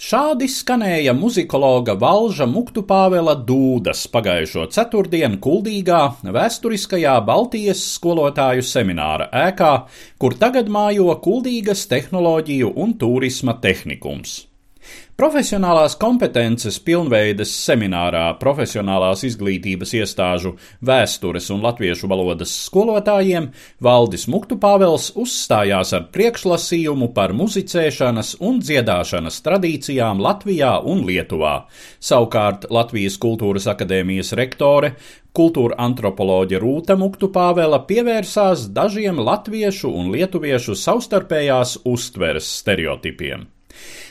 Šādi 0.00 0.48
skanēja 0.48 1.12
muzikologa 1.16 1.94
Valža 2.00 2.46
Muktu 2.48 2.82
Pāvela 2.88 3.36
dūdas 3.36 4.06
pagājušo 4.12 4.66
ceturtdienu 4.74 5.40
Kuldīgā 5.44 6.02
vēsturiskajā 6.24 7.16
Baltijas 7.26 7.82
skolotāju 7.94 8.64
semināra 8.64 9.30
ēkā, 9.46 9.72
kur 10.18 10.38
tagad 10.40 10.72
mājo 10.72 11.12
Kuldīgas 11.24 11.84
tehnoloģiju 11.90 12.72
un 12.80 12.96
turisma 13.00 13.58
tehnikums. 13.60 14.49
Profesionālās 15.20 15.98
kompetences 16.00 16.78
pilnveides 16.80 17.50
seminārā 17.66 18.22
profesionālās 18.40 19.20
izglītības 19.28 19.92
iestāžu 19.98 20.54
vēstures 20.80 21.50
un 21.52 21.60
latviešu 21.66 22.08
valodas 22.08 22.54
skolotājiem 22.64 23.50
Valdis 23.84 24.24
Muktupāvels 24.32 25.10
uzstājās 25.20 25.92
ar 25.98 26.06
priekšlasījumu 26.14 27.10
par 27.12 27.36
muzicēšanas 27.36 28.38
un 28.40 28.62
dziedāšanas 28.64 29.42
tradīcijām 29.44 30.24
Latvijā 30.24 30.72
un 30.88 31.04
Lietuvā. 31.04 31.54
Savukārt 32.00 32.70
Latvijas 32.72 33.20
Kultūras 33.20 33.68
akadēmijas 33.68 34.32
rektore 34.40 34.94
Kultūra 35.36 35.76
antropoloģe 35.84 36.58
Rūta 36.64 36.96
Muktupāvela 36.98 37.84
pievērsās 37.86 38.70
dažiem 38.74 39.20
latviešu 39.20 39.92
un 39.92 40.10
lietuviešu 40.16 40.74
savstarpējās 40.80 41.82
uztveres 41.84 42.50
stereotipiem. 42.64 43.50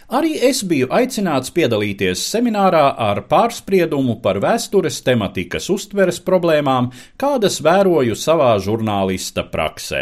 Arī 0.09 0.39
es 0.41 0.63
biju 0.65 0.87
aicināts 0.89 1.51
piedalīties 1.53 2.23
seminārā 2.31 2.85
ar 2.97 3.19
pārspriedumu 3.29 4.15
par 4.23 4.39
vēstures 4.41 5.03
tematikas 5.05 5.67
uztveres 5.69 6.17
problēmām, 6.25 6.87
kādas 7.21 7.59
vēroju 7.61 8.17
savā 8.17 8.55
žurnālista 8.65 9.43
praksē. 9.51 10.01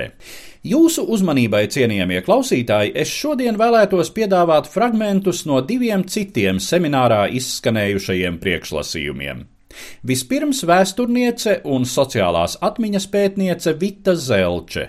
Jūsu 0.68 1.04
uzmanībai, 1.12 1.66
cienījamie 1.76 2.22
klausītāji, 2.24 2.96
es 3.04 3.12
šodien 3.12 3.60
vēlētos 3.60 4.14
piedāvāt 4.16 4.72
fragmentus 4.72 5.44
no 5.50 5.60
diviem 5.60 6.08
citiem 6.08 6.64
seminārā 6.64 7.26
izskanējušajiem 7.42 8.40
priekšlasījumiem. 8.40 9.44
Vispirms 10.08 10.64
vēsturniece 10.68 11.60
un 11.68 11.84
sociālās 11.86 12.56
atmiņas 12.64 13.08
pētniece 13.14 13.76
Vita 13.78 14.16
Zelče 14.16 14.88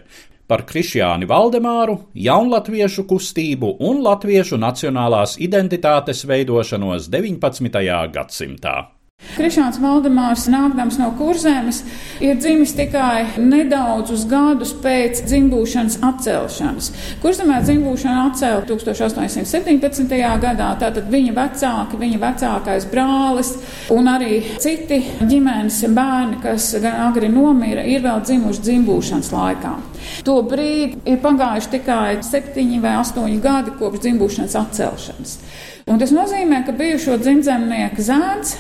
par 0.48 0.64
Krišjāni 0.68 1.28
Valdemāru, 1.28 1.98
jaunlatviešu 2.16 3.04
kustību 3.10 3.74
un 3.84 4.00
latviešu 4.04 4.58
nacionālās 4.58 5.36
identitātes 5.44 6.24
veidošanos 6.28 7.10
19. 7.12 7.82
gadsimtā. 8.14 8.97
Krišāns 9.38 9.76
Valdemārs, 9.78 10.48
nākdams 10.50 10.96
no 10.98 11.12
kurzemes, 11.14 11.84
ir 12.18 12.40
dzimis 12.40 12.72
tikai 12.74 13.38
nedaudzus 13.38 14.24
gadus 14.26 14.72
pēc 14.82 15.20
dzimbūšanas 15.28 16.00
atcelšanas. 16.08 16.88
Kurzemē 17.22 17.60
dzimbūšana 17.62 18.24
atcēla 18.32 18.64
1817. 18.66 20.14
gadā, 20.42 20.68
tātad 20.82 21.06
viņa 21.12 21.34
vecāki, 21.36 22.00
viņa 22.02 22.20
vecākais 22.24 22.88
brālis 22.90 23.52
un 23.94 24.10
arī 24.10 24.40
citi 24.58 25.04
ģimenes 25.20 25.84
bērni, 25.94 26.40
kas 26.42 26.72
gan 26.82 27.04
agri 27.06 27.30
nomira, 27.30 27.86
ir 27.86 28.02
vēl 28.06 28.24
dzimuši 28.26 28.64
dzimbūšanas 28.66 29.34
laikā. 29.34 29.74
To 30.26 30.40
brīdi 30.50 30.98
ir 31.12 31.20
pagājuši 31.22 31.76
tikai 31.76 32.16
septiņi 32.26 32.82
vai 32.82 32.96
astoņi 33.04 33.38
gadi 33.44 33.76
kopš 33.78 34.02
dzimbūšanas 34.02 34.58
atcelšanas. 34.64 35.38
Un 35.88 36.02
tas 36.02 36.10
nozīmē, 36.12 36.64
ka 36.66 36.74
bijušo 36.76 37.20
dzimzemnieku 37.22 38.02
zēns 38.04 38.58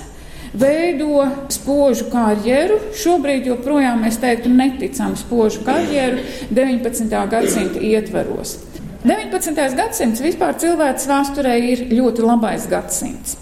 veido 0.54 1.26
spožu 1.52 2.08
karjeru. 2.12 2.78
Šobrīd 2.96 3.48
joprojām 3.50 4.04
mēs 4.04 4.20
teiktu 4.22 4.52
neticam 4.52 5.16
spožu 5.18 5.64
karjeru 5.66 6.22
19. 6.50 7.18
gadsimta 7.30 7.82
ietveros. 7.82 8.56
19. 9.04 9.60
gadsimts 9.78 10.22
vispār 10.22 10.56
cilvēks 10.58 11.06
vēsturē 11.08 11.58
ir 11.72 11.84
ļoti 11.92 12.24
labais 12.26 12.66
gadsimts. 12.70 13.36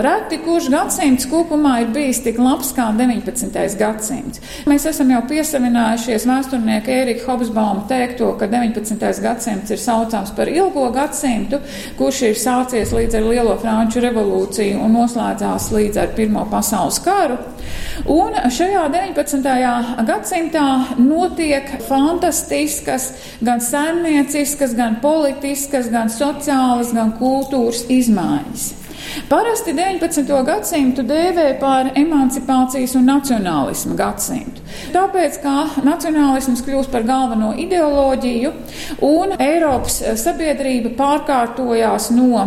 Reti 0.00 0.38
kurš 0.40 0.70
gadsimts 0.72 1.26
kopumā 1.28 1.74
ir 1.82 1.90
bijis 1.92 2.22
tik 2.24 2.38
labs 2.40 2.70
kā 2.72 2.86
19. 2.96 3.56
gadsimts. 3.76 4.40
Mēs 4.70 4.86
esam 4.88 5.10
jau 5.12 5.18
piesavinājušies 5.28 6.24
vēsturnieka 6.30 6.94
Ērika 6.94 7.26
Hobsbauma 7.28 7.84
teikto, 7.90 8.30
ka 8.40 8.48
19. 8.48 8.96
gadsimts 9.20 9.74
ir 9.74 9.82
saucams 9.82 10.32
par 10.36 10.48
ilgo 10.48 10.86
gadsimtu, 10.94 11.60
kurš 11.98 12.22
ir 12.30 12.40
sācies 12.40 12.94
līdz 12.96 13.18
ar 13.20 13.28
Lielo 13.28 13.58
Franču 13.60 14.00
revolūciju 14.06 14.80
un 14.86 14.96
noslēdzās 14.96 15.68
līdz 15.76 16.00
ar 16.00 16.16
Pirmo 16.16 16.46
pasaules 16.48 17.02
karu. 17.04 17.36
Un 18.08 18.40
šajā 18.56 18.88
19. 18.96 19.52
gadsimtā 20.08 20.66
notiek 20.96 21.76
fantastiskas, 21.90 23.12
gan 23.44 23.60
saimnieciskas, 23.60 24.72
gan 24.78 24.96
politiskas, 25.04 25.92
gan 25.92 26.08
sociālas, 26.08 26.96
gan 26.96 27.18
kultūras 27.20 27.84
izmaiņas. 27.92 28.79
Parasti 29.30 29.72
19. 29.76 30.26
gadsimtu 30.46 31.04
dēvē 31.06 31.46
par 31.60 31.92
emancipācijas 31.98 32.96
un 32.98 33.08
nacionālismu 33.10 33.96
gadsimtu. 33.98 34.64
Tāpēc, 34.94 35.40
kā 35.42 35.56
nacionālisms 35.86 36.62
kļūst 36.66 36.92
par 36.92 37.06
galveno 37.08 37.52
ideoloģiju 37.58 38.52
un 39.06 39.34
Eiropas 39.40 40.00
sabiedrība 40.20 40.94
pārkārtojās 40.98 42.10
no 42.14 42.44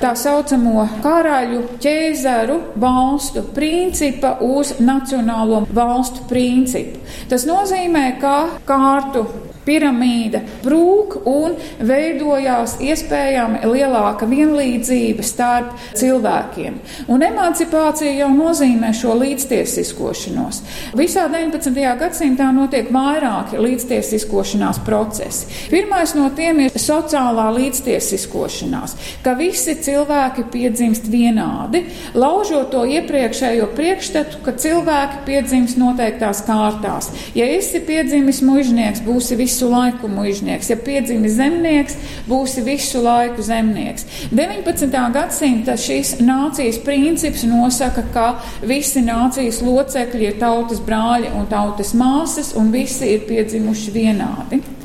tā 0.00 0.12
saucamo 0.18 0.84
karaļu 1.04 1.62
ķēzaru 1.80 2.56
valstu 2.82 3.42
principa 3.56 4.36
uz 4.44 4.74
nacionālo 4.80 5.62
valstu 5.74 6.26
principu. 6.28 7.00
Tas 7.30 7.46
nozīmē, 7.48 8.06
ka 8.20 8.36
kārtu 8.68 9.24
piramīda 9.66 10.42
brūk 10.64 11.18
un 11.26 11.56
veidojās 11.86 12.78
iespējami 12.84 13.64
lielāka 13.66 14.28
vienlīdzība 14.30 15.24
starp 15.26 15.74
cilvēkiem. 15.98 16.78
Un 17.12 17.24
emancipācija 17.26 18.14
jau 18.20 18.30
nozīmē 18.34 18.92
šo 18.96 19.16
līdztiesiskošanos. 19.20 20.62
Visā 20.98 21.26
19. 21.32 21.72
gadsimtā 22.00 22.48
notiek 22.54 22.90
vairāki 22.94 23.60
līdztiesiskošanās 23.60 24.80
procesi. 24.86 25.50
Pirmais 25.70 26.14
no 26.16 26.28
tiem 26.36 26.62
ir 26.66 26.78
sociālā 26.80 27.48
līdztiesiskošanās, 27.56 28.96
ka 29.24 29.34
visi 29.38 29.76
cilvēki 29.82 30.46
piedzimst 30.52 31.08
vienādi, 31.10 31.84
laužot 32.14 32.70
to 32.72 32.84
iepriekšējo 32.96 33.68
priekšstatu, 33.76 34.42
ka 34.46 34.54
cilvēki 34.56 35.22
piedzimst 35.26 35.80
noteiktās 35.80 36.42
kārtās. 36.46 37.10
Ja 37.36 37.48
esi 37.56 37.80
piedzimis 37.84 38.42
mužnieks, 38.46 39.02
būsi 39.06 39.38
visu 39.56 39.70
laiku 39.70 40.08
mužnieks. 40.08 40.68
Ja 40.70 40.76
piedzimis 40.76 41.38
zemnieks, 41.38 41.96
būsi 42.28 42.60
visu 42.64 43.00
laiku 43.00 43.42
zemnieks. 43.42 44.04
19. 44.32 44.92
gadsimta 45.14 45.78
šīs 45.80 46.18
nācijas 46.20 46.78
princips 46.84 47.46
nosaka, 47.48 48.04
ka 48.12 48.26
visi 48.60 49.00
nācijas 49.00 49.62
locekļi 49.64 50.28
ir 50.28 50.40
tautas 50.42 50.82
brāļi 50.84 51.32
un 51.32 51.48
tautas 51.48 51.94
māsas, 51.96 52.52
un 52.56 52.68
visi 52.74 53.14
ir 53.14 53.24
piedzimuši 53.30 53.96
vienādi. 53.96 54.75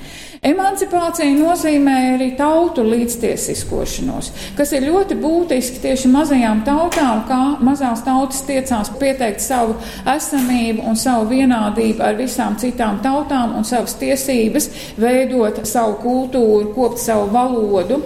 Emancipācija 0.42 1.36
nozīmē 1.38 1.96
arī 2.16 2.32
tautu 2.34 2.82
līdztiesiskošanos, 2.82 4.32
kas 4.58 4.72
ir 4.74 4.88
ļoti 4.88 5.14
būtiski 5.22 5.84
tieši 5.84 6.10
mazajām 6.10 6.64
tautām, 6.66 7.20
kā 7.28 7.38
mazās 7.62 8.02
tautas 8.02 8.40
tiecās 8.48 8.90
pieteikt 8.98 9.44
savu 9.46 9.76
esamību 10.16 10.88
un 10.90 10.98
savu 10.98 11.28
vienādību 11.30 12.02
ar 12.08 12.18
visām 12.18 12.58
citām 12.58 12.98
tautām 13.06 13.54
un 13.60 13.70
savas 13.70 13.94
tiesības 14.02 14.72
veidot 14.98 15.62
savu 15.70 16.00
kultūru, 16.02 16.74
kopt 16.74 16.98
savu 17.06 17.30
valodu. 17.30 18.02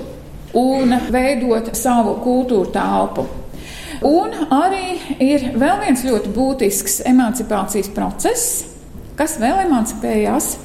un 0.56 0.94
veidot 1.12 1.74
savu 1.76 2.14
kultūru 2.24 2.72
telpu. 2.72 3.26
Un 4.08 4.32
arī 4.52 5.00
ir 5.20 5.50
vēl 5.56 5.82
viens 5.84 6.04
ļoti 6.04 6.32
būtisks 6.36 7.02
emancipācijas 7.12 7.90
process, 7.96 8.64
kas 9.16 9.36
vēl 9.40 9.66
emancipējās 9.66 10.56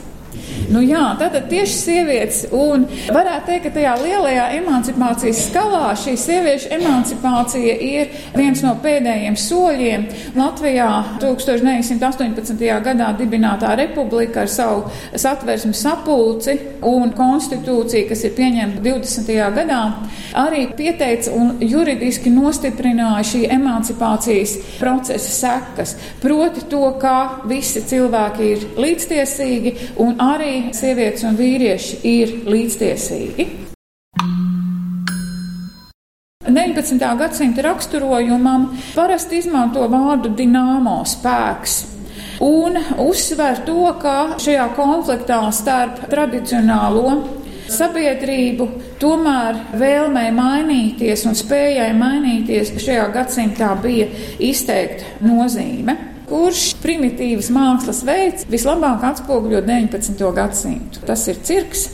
Nu, 0.68 0.82
jā, 0.84 1.02
tātad 1.18 1.48
tieši 1.50 1.76
sievietes, 1.76 2.40
un 2.54 2.84
varētu 3.10 3.48
teikt, 3.48 3.64
ka 3.64 3.72
tajā 3.74 3.94
lielajā 4.02 4.44
emancipācijas 4.58 5.40
skalā 5.48 5.92
šī 5.98 6.14
sieviešu 6.20 6.70
emancipācija 6.76 7.76
ir 7.86 8.12
viens 8.36 8.60
no 8.64 8.74
pēdējiem 8.82 9.38
soļiem. 9.40 10.06
Latvijā 10.36 10.88
1918. 11.22 12.66
gadā 12.84 13.08
dibinātā 13.18 13.72
republika 13.80 14.44
ar 14.44 14.52
savu 14.52 14.84
satversmu 15.14 15.72
sapulci 15.76 16.56
un 16.86 17.14
konstitūciju, 17.16 18.08
kas 18.10 18.24
ir 18.28 18.36
pieņemta 18.36 18.84
20. 18.84 19.32
gadā, 19.56 19.80
arī 20.44 20.66
pieteica 20.76 21.34
un 21.34 21.56
juridiski 21.64 22.30
nostiprināja 22.34 23.24
šī 23.32 23.42
emancipācijas 23.56 24.56
procesa 24.78 25.34
sekas. 25.40 25.96
Proti 26.22 26.66
to, 26.70 26.84
ka 27.00 27.16
visi 27.50 27.82
cilvēki 27.90 28.50
ir 28.54 28.66
līdztiesīgi 28.80 29.74
un 30.02 30.18
arī 30.22 30.49
sievietes 30.76 31.24
un 31.26 31.38
vīrieši 31.38 32.00
ir 32.10 32.36
līdztiesīgi. 32.50 33.48
19. 36.50 37.18
gadsimta 37.18 37.62
raksturojumam 37.62 38.66
parasti 38.94 39.38
izmanto 39.38 39.86
vārdu 39.92 40.32
dināmo 40.34 41.00
spēks. 41.06 41.76
Un 42.42 42.78
uzsver 43.04 43.60
to, 43.66 43.84
ka 44.00 44.40
šajā 44.40 44.66
konfliktā 44.74 45.42
starp 45.54 46.06
tradicionālo 46.10 47.18
sabiedrību 47.70 48.66
tomēr 49.00 49.60
vēlmē 49.78 50.26
mainīties 50.34 51.26
un 51.30 51.38
spējai 51.38 51.92
mainīties 51.96 52.74
šajā 52.80 53.10
gadsimtā 53.14 53.74
bija 53.84 54.08
izteikta 54.50 55.20
nozīme 55.28 56.09
kurš 56.30 56.76
primitīvas 56.82 57.50
mākslas 57.54 58.04
veids 58.06 58.46
vislabāk 58.50 59.02
atspoguļo 59.10 59.64
19. 59.66 60.28
gadsimtu. 60.36 61.02
Tas 61.08 61.26
ir 61.30 61.40
cirks, 61.46 61.88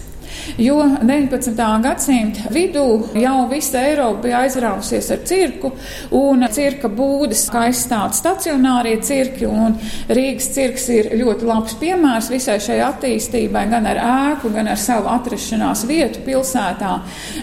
Jo 0.54 0.78
19. 1.02 1.82
gadsimta 1.82 2.50
vidū 2.54 2.84
jau 3.18 3.48
visa 3.50 3.80
Eiropa 3.82 4.22
bija 4.24 4.42
aizrāvusies 4.46 5.08
ar 5.12 5.22
cirku, 5.26 5.72
un 6.14 6.46
cirka 6.54 6.88
būdas 6.88 7.42
kā 7.52 7.66
aizstāv 7.66 8.14
stacionārie 8.16 8.94
cirki, 9.04 9.48
un 9.50 9.74
Rīgas 10.08 10.48
cirks 10.54 10.86
ir 10.94 11.10
ļoti 11.18 11.48
labs 11.48 11.74
piemērs 11.80 12.30
visai 12.32 12.56
šai 12.62 12.78
attīstībai, 12.86 13.66
gan 13.72 13.88
ar 13.90 14.00
ēku, 14.02 14.52
gan 14.54 14.70
ar 14.70 14.80
savu 14.80 15.10
atrašanās 15.12 15.82
vietu 15.90 16.22
pilsētā. 16.26 16.94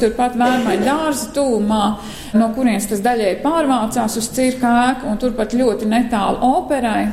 Turpat 0.02 0.40
Vērmaņa 0.40 0.88
dārza 0.88 1.30
tūmā, 1.36 1.84
no 2.40 2.50
kurienes 2.56 2.88
tas 2.90 3.04
daļai 3.04 3.36
pārvācās 3.44 4.18
uz 4.22 4.32
cirka 4.34 4.72
ēku, 4.88 5.12
un 5.12 5.22
turpat 5.22 5.54
ļoti 5.60 5.92
netālu 5.92 6.40
operai, 6.56 7.04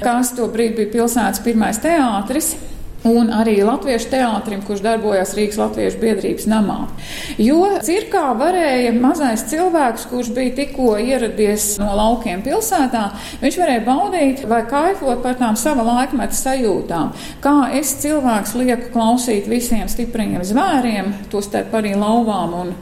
kas 0.00 0.32
to 0.38 0.48
brīdi 0.52 0.84
bija 0.84 0.94
pilsētas 0.96 1.44
pirmais 1.44 1.82
teātris 1.82 2.54
un 3.06 3.30
arī 3.34 3.56
Latviešu 3.66 4.10
teātrim, 4.12 4.62
kurš 4.66 4.82
darbojas 4.84 5.34
Rīgas 5.36 5.58
Latviešu 5.60 6.00
biedrības 6.02 6.48
namā. 6.50 6.78
Jo 7.40 7.60
cirkā 7.84 8.24
varēja 8.38 8.92
mazais 8.96 9.46
cilvēks, 9.50 10.08
kurš 10.10 10.32
bija 10.36 10.54
tikko 10.60 10.96
ieradies 11.00 11.74
no 11.80 11.92
laukiem 11.98 12.42
pilsētā, 12.46 13.04
viņš 13.42 13.58
varēja 13.62 13.84
baudīt 13.86 14.44
vai 14.50 14.62
kaifot 14.68 15.22
par 15.24 15.38
tām 15.40 15.58
sava 15.60 15.84
laikmeta 15.86 16.36
sajūtām. 16.36 17.12
Kā 17.44 17.54
es 17.78 17.94
cilvēks 18.02 18.56
lieku 18.58 18.90
klausīt 18.94 19.48
visiem 19.50 19.88
stipriem 19.90 20.42
zvēriem, 20.46 21.12
tostarp 21.32 21.74
arī 21.78 21.94
lauvām 21.98 22.54
un 22.62 22.72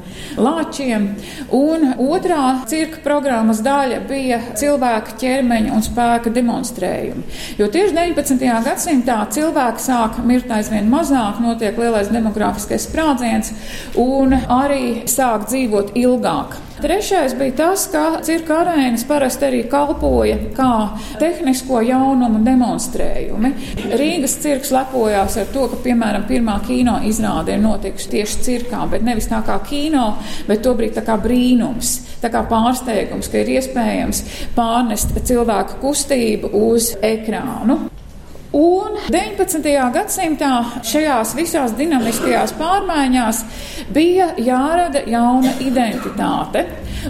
lāčiem. 0.41 1.11
Un 1.55 1.93
otrā 2.00 2.65
cirka 2.70 3.03
programmas 3.05 3.62
daļa 3.65 4.00
bija 4.09 4.41
cilvēka 4.59 5.19
ķermeņa 5.20 5.75
un 5.75 5.85
spēka 5.85 6.32
demonstrējumi. 6.35 7.25
Jo 7.59 7.69
tieši 7.73 7.97
19. 7.97 8.44
gadsimtā 8.65 9.19
cilvēki 9.35 9.85
sāk 9.85 10.13
sāk 10.14 10.26
mirt 10.26 10.50
aizvien 10.52 10.87
mazāk, 10.90 11.40
notiek 11.43 11.76
lielais 11.78 12.11
demogrāfiskais 12.12 12.87
sprādziens 12.87 13.50
un 13.99 14.34
arī 14.34 15.06
sāk 15.11 15.49
dzīvot 15.49 15.94
ilgāk. 15.99 16.55
Trešais 16.82 17.37
bija 17.38 17.55
tas, 17.56 17.87
ka 17.88 18.20
cirka 18.26 18.58
arēnas 18.61 19.05
parasti 19.06 19.46
arī 19.46 19.61
kalpoja 19.70 20.37
kā 20.56 20.70
tehnisko 21.20 21.81
jaunumu 21.87 22.43
demonstrējumi. 22.44 23.52
Rīgas 23.94 24.37
cirks 24.43 24.75
lepojās 24.75 25.38
ar 25.40 25.49
to, 25.55 25.69
ka, 25.70 25.81
piemēram, 25.87 26.26
pirmā 26.28 26.58
kino 26.67 26.99
izrāde 27.06 27.55
ir 27.55 27.62
notikusi 27.62 28.10
tieši 28.17 28.43
cirkā, 28.49 28.84
bet 28.90 29.06
nevis 29.06 29.31
tā 29.31 29.40
kā 29.46 29.60
kino, 29.67 30.17
bet 30.50 30.62
tobrīd 30.67 30.99
tā 30.99 31.06
kā 31.06 31.17
brīnums, 31.22 31.96
tā 32.22 32.31
kā 32.34 32.44
pārsteigums, 32.50 33.31
ka 33.31 33.43
ir 33.43 33.55
iespējams 33.56 34.25
pārnest 34.58 35.14
cilvēku 35.25 35.81
kustību 35.82 36.52
uz 36.67 36.94
ekrānu. 37.02 37.94
Un 38.55 38.95
19. 39.11 39.65
gadsimtā 39.95 40.51
šajās 40.87 41.33
visās 41.35 41.73
dinamiskajās 41.75 42.53
pārmaiņās 42.55 43.41
bija 43.95 44.29
jārada 44.39 45.03
jauna 45.11 45.56
identitāte. 45.59 46.62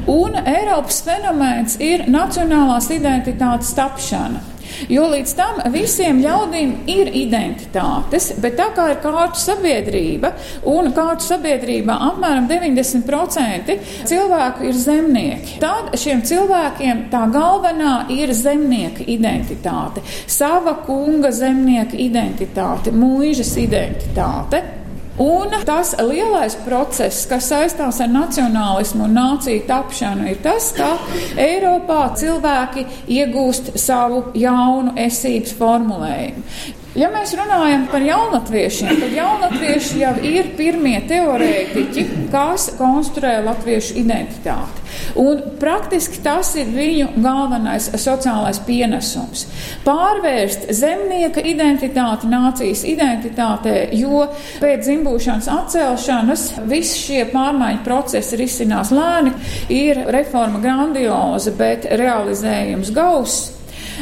Un 0.08 0.38
Eiropas 0.40 1.02
fenomens 1.04 1.76
ir 1.84 2.06
nacionālās 2.08 2.88
identitātes 2.96 3.76
tapšana. 3.76 4.53
Jo 4.90 5.06
līdz 5.12 5.34
tam 5.38 5.60
visiem 5.74 6.20
ļaudīm 6.24 6.74
ir 6.90 7.10
identitātes, 7.16 8.32
bet 8.42 8.56
tā 8.58 8.70
kā 8.76 8.90
ir 8.92 9.00
kārtu 9.04 9.40
sabiedrība, 9.42 10.32
un 10.70 10.92
kārtu 10.96 11.28
sabiedrībā 11.28 11.96
apmēram 12.10 12.48
90% 12.50 13.76
cilvēku 14.10 14.68
ir 14.68 14.78
zemnieki, 14.78 15.58
tad 15.62 15.94
šiem 16.00 16.24
cilvēkiem 16.26 17.06
tā 17.12 17.24
galvenā 17.34 17.96
ir 18.14 18.34
zemnieka 18.36 19.06
identitāte, 19.10 20.04
sava 20.26 20.78
kunga 20.86 21.32
zemnieka 21.34 21.98
identitāte, 22.00 22.94
mūžas 22.94 23.54
identitāte. 23.60 24.83
Un 25.18 25.52
tas 25.64 25.92
lielais 26.02 26.56
process, 26.64 27.22
kas 27.30 27.46
saistās 27.52 28.00
ar 28.02 28.08
nacionālismu 28.10 29.04
un 29.06 29.12
nāciju 29.14 29.62
tapšanu, 29.68 30.26
ir 30.32 30.40
tas, 30.42 30.72
ka 30.74 30.96
Eiropā 31.38 32.08
cilvēki 32.18 32.82
iegūst 33.20 33.76
savu 33.78 34.24
jaunu 34.34 34.96
esības 34.98 35.54
formulējumu. 35.60 36.42
Ja 36.94 37.08
mēs 37.10 37.32
runājam 37.34 37.88
par 37.90 38.04
jaunatviešiem, 38.06 39.00
tad 39.00 39.14
jaunatvieši 39.16 39.96
jau 39.98 40.12
ir 40.22 40.52
pirmie 40.54 41.00
teorētiķi, 41.10 42.04
kas 42.30 42.68
konstruē 42.78 43.40
latviešu 43.42 43.96
identitāti. 43.98 44.84
Un 45.18 45.40
praktiski 45.58 46.20
tas 46.22 46.52
ir 46.54 46.70
viņu 46.70 47.08
galvenais 47.24 47.88
sociālais 47.98 48.60
pienesums. 48.62 49.42
Pārvērst 49.82 50.68
zemnieka 50.70 51.42
identitāti 51.42 52.30
nācijas 52.30 52.84
identitātē, 52.86 53.74
jo 53.98 54.28
pēc 54.62 54.86
dzimbūšanas 54.86 55.50
atcelšanas 55.50 56.46
visi 56.70 57.02
šie 57.08 57.26
pārmaiņu 57.34 57.82
procesi 57.82 58.38
risinās 58.38 58.94
lēni, 58.94 59.34
ir 59.74 60.04
reforma 60.14 60.62
grandioza, 60.62 61.56
bet 61.58 61.90
realizējums 61.90 62.94
gauss. 62.94 63.50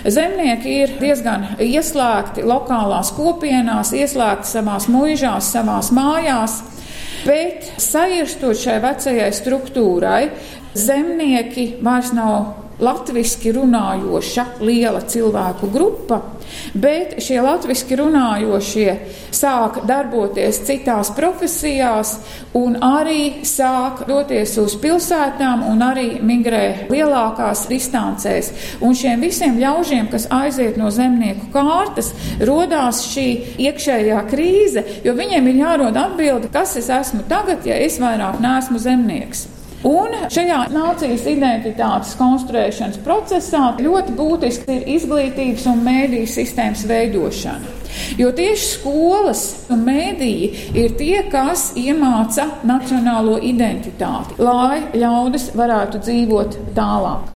Zemnieki 0.02 0.72
ir 0.82 0.94
diezgan 0.98 1.44
ieslēgti 1.62 2.42
lokālās 2.42 3.12
kopienās, 3.14 3.92
ieslēgti 3.94 4.50
savās 4.50 4.88
mūžās, 4.90 5.52
savās 5.54 5.92
mājās. 5.94 6.58
Bet 7.22 7.68
sajirstot 7.78 8.58
šai 8.58 8.80
vecajai 8.82 9.28
struktūrai, 9.36 10.22
zemnieki 10.74 11.68
vairs 11.86 12.10
nav 12.16 12.61
latviski 12.82 13.52
runājoša 13.54 14.44
liela 14.60 15.02
cilvēku 15.06 15.68
grupa, 15.72 16.18
bet 16.74 17.16
šie 17.22 17.38
latviski 17.42 17.96
runājošie 18.00 18.94
sāk 19.32 19.82
darboties 19.88 20.60
citās 20.66 21.12
profesijās 21.16 22.16
un 22.58 22.76
arī 22.82 23.44
sāk 23.48 24.04
doties 24.08 24.56
uz 24.60 24.76
pilsētām 24.82 25.64
un 25.70 25.84
arī 25.86 26.08
migrē 26.20 26.90
lielākās 26.92 27.66
distancēs. 27.70 28.52
Un 28.84 28.98
šiem 28.98 29.22
visiem 29.22 29.58
ļaužiem, 29.62 30.10
kas 30.12 30.28
aiziet 30.32 30.76
no 30.80 30.90
zemnieku 30.92 31.48
kārtas, 31.54 32.12
rodās 32.42 33.06
šī 33.12 33.28
iekšējā 33.68 34.20
krīze, 34.30 34.84
jo 35.06 35.16
viņiem 35.18 35.50
ir 35.52 35.64
jārod 35.64 35.98
atbildi, 35.98 36.52
kas 36.52 36.76
es 36.80 36.90
esmu 36.92 37.24
tagad, 37.30 37.66
ja 37.68 37.78
es 37.80 38.00
vairāk 38.02 38.42
neesmu 38.42 38.82
zemnieks. 38.82 39.48
Un 39.82 40.12
šajā 40.30 40.68
nācijas 40.70 41.24
identitātes 41.26 42.12
konstruēšanas 42.14 43.00
procesā 43.02 43.64
ļoti 43.82 44.12
būtiski 44.14 44.76
ir 44.76 44.84
izglītības 44.94 45.64
un 45.72 45.82
mēdīju 45.82 46.28
sistēmas 46.30 46.84
veidošana. 46.86 47.72
Jo 48.20 48.30
tieši 48.32 48.68
skolas 48.68 49.42
un 49.74 49.82
mēdīji 49.88 50.78
ir 50.78 50.94
tie, 51.00 51.16
kas 51.32 51.72
iemāca 51.74 52.46
nacionālo 52.62 53.40
identitāti, 53.42 54.38
lai 54.38 54.84
ļaudis 54.94 55.50
varētu 55.58 56.04
dzīvot 56.06 56.56
tālāk. 56.78 57.32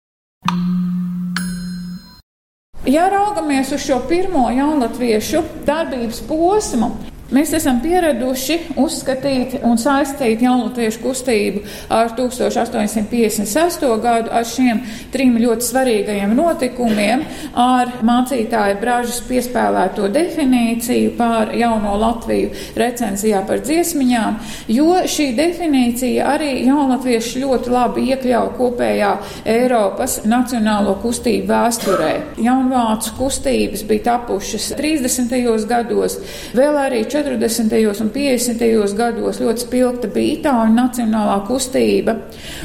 Ja 2.84 3.08
raugamies 3.08 3.72
uz 3.72 3.80
šo 3.86 4.02
pirmo 4.04 4.44
jaunatviešu 4.52 5.40
darbības 5.64 6.20
posmu, 6.28 6.92
Mēs 7.32 7.54
esam 7.56 7.78
pieraduši 7.80 8.58
uzskatīt 8.76 9.54
un 9.64 9.78
saistīt 9.80 10.42
jaunatviešu 10.44 11.00
kustību 11.00 11.62
ar 11.88 12.10
1856. 12.18 13.86
gadu, 14.02 14.28
ar 14.28 14.44
šiem 14.44 14.82
trim 15.12 15.38
ļoti 15.40 15.64
svarīgajiem 15.64 16.34
notikumiem, 16.36 17.22
ar 17.56 17.94
mācītāja 18.04 18.76
Brāžas 18.82 19.22
piespēlēto 19.24 20.10
definīciju 20.12 21.14
par 21.16 21.54
jauno 21.56 21.94
Latviju 22.02 22.50
recenzijā 22.76 23.40
par 23.48 23.64
dziesmiņām, 23.64 24.36
jo 24.76 25.00
šī 25.08 25.30
definīcija 25.38 26.28
arī 26.34 26.52
jaunatvieši 26.66 27.40
ļoti 27.46 27.72
labi 27.72 28.06
iekļauj 28.10 28.52
kopējā 28.60 29.14
Eiropas 29.54 30.18
nacionālo 30.28 30.98
kustību 31.00 31.48
vēsturē. 31.54 32.12
Jaunvācu 32.44 33.16
kustības 33.16 33.88
bija 33.88 34.10
tapušas 34.12 34.74
30. 34.76 35.66
gados, 35.72 36.20
vēl 36.52 36.82
arī 36.84 37.04
40. 37.14 37.44
40. 37.44 38.00
un 38.02 38.10
50. 38.10 38.96
gados 38.96 39.38
ļoti 39.38 39.62
spilgta 39.62 40.08
bija 40.10 40.34
Itāļu 40.34 40.74
nacionālā 40.74 41.36
kustība, 41.46 42.16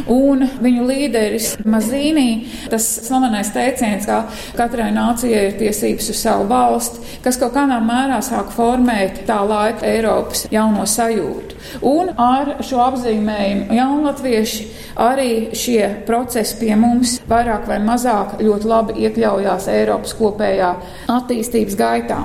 un 0.10 0.42
viņu 0.64 0.86
līderis 0.90 1.52
Mazīnī, 1.70 2.48
tas 2.72 2.88
slavenais 3.06 3.52
teiciens, 3.54 4.08
ka 4.10 4.24
katrai 4.58 4.90
nācijai 4.96 5.46
ir 5.52 5.56
tiesības 5.60 6.10
uz 6.14 6.24
savu 6.24 6.50
valsti, 6.50 7.06
kas 7.26 7.38
kaut 7.42 7.54
kādā 7.58 7.78
mērā 7.84 8.20
sāk 8.26 8.50
formēt 8.56 9.24
tā 9.30 9.38
laika 9.46 9.86
Eiropas 9.86 10.48
jauno 10.54 10.88
sajūtu. 10.90 11.62
Un 11.86 12.14
ar 12.18 12.56
šo 12.66 12.82
apzīmējumu 12.88 13.78
jaunatvieši 13.78 14.68
arī 15.06 15.32
šie 15.54 15.84
procesi 16.10 16.58
pie 16.64 16.74
mums 16.80 17.20
vairāk 17.30 17.70
vai 17.70 17.82
mazāk 17.86 18.40
ļoti 18.42 18.74
labi 18.74 19.02
iekļaujās 19.06 19.70
Eiropas 19.78 20.18
kopējā 20.18 20.76
attīstības 21.20 21.80
gaitā 21.80 22.24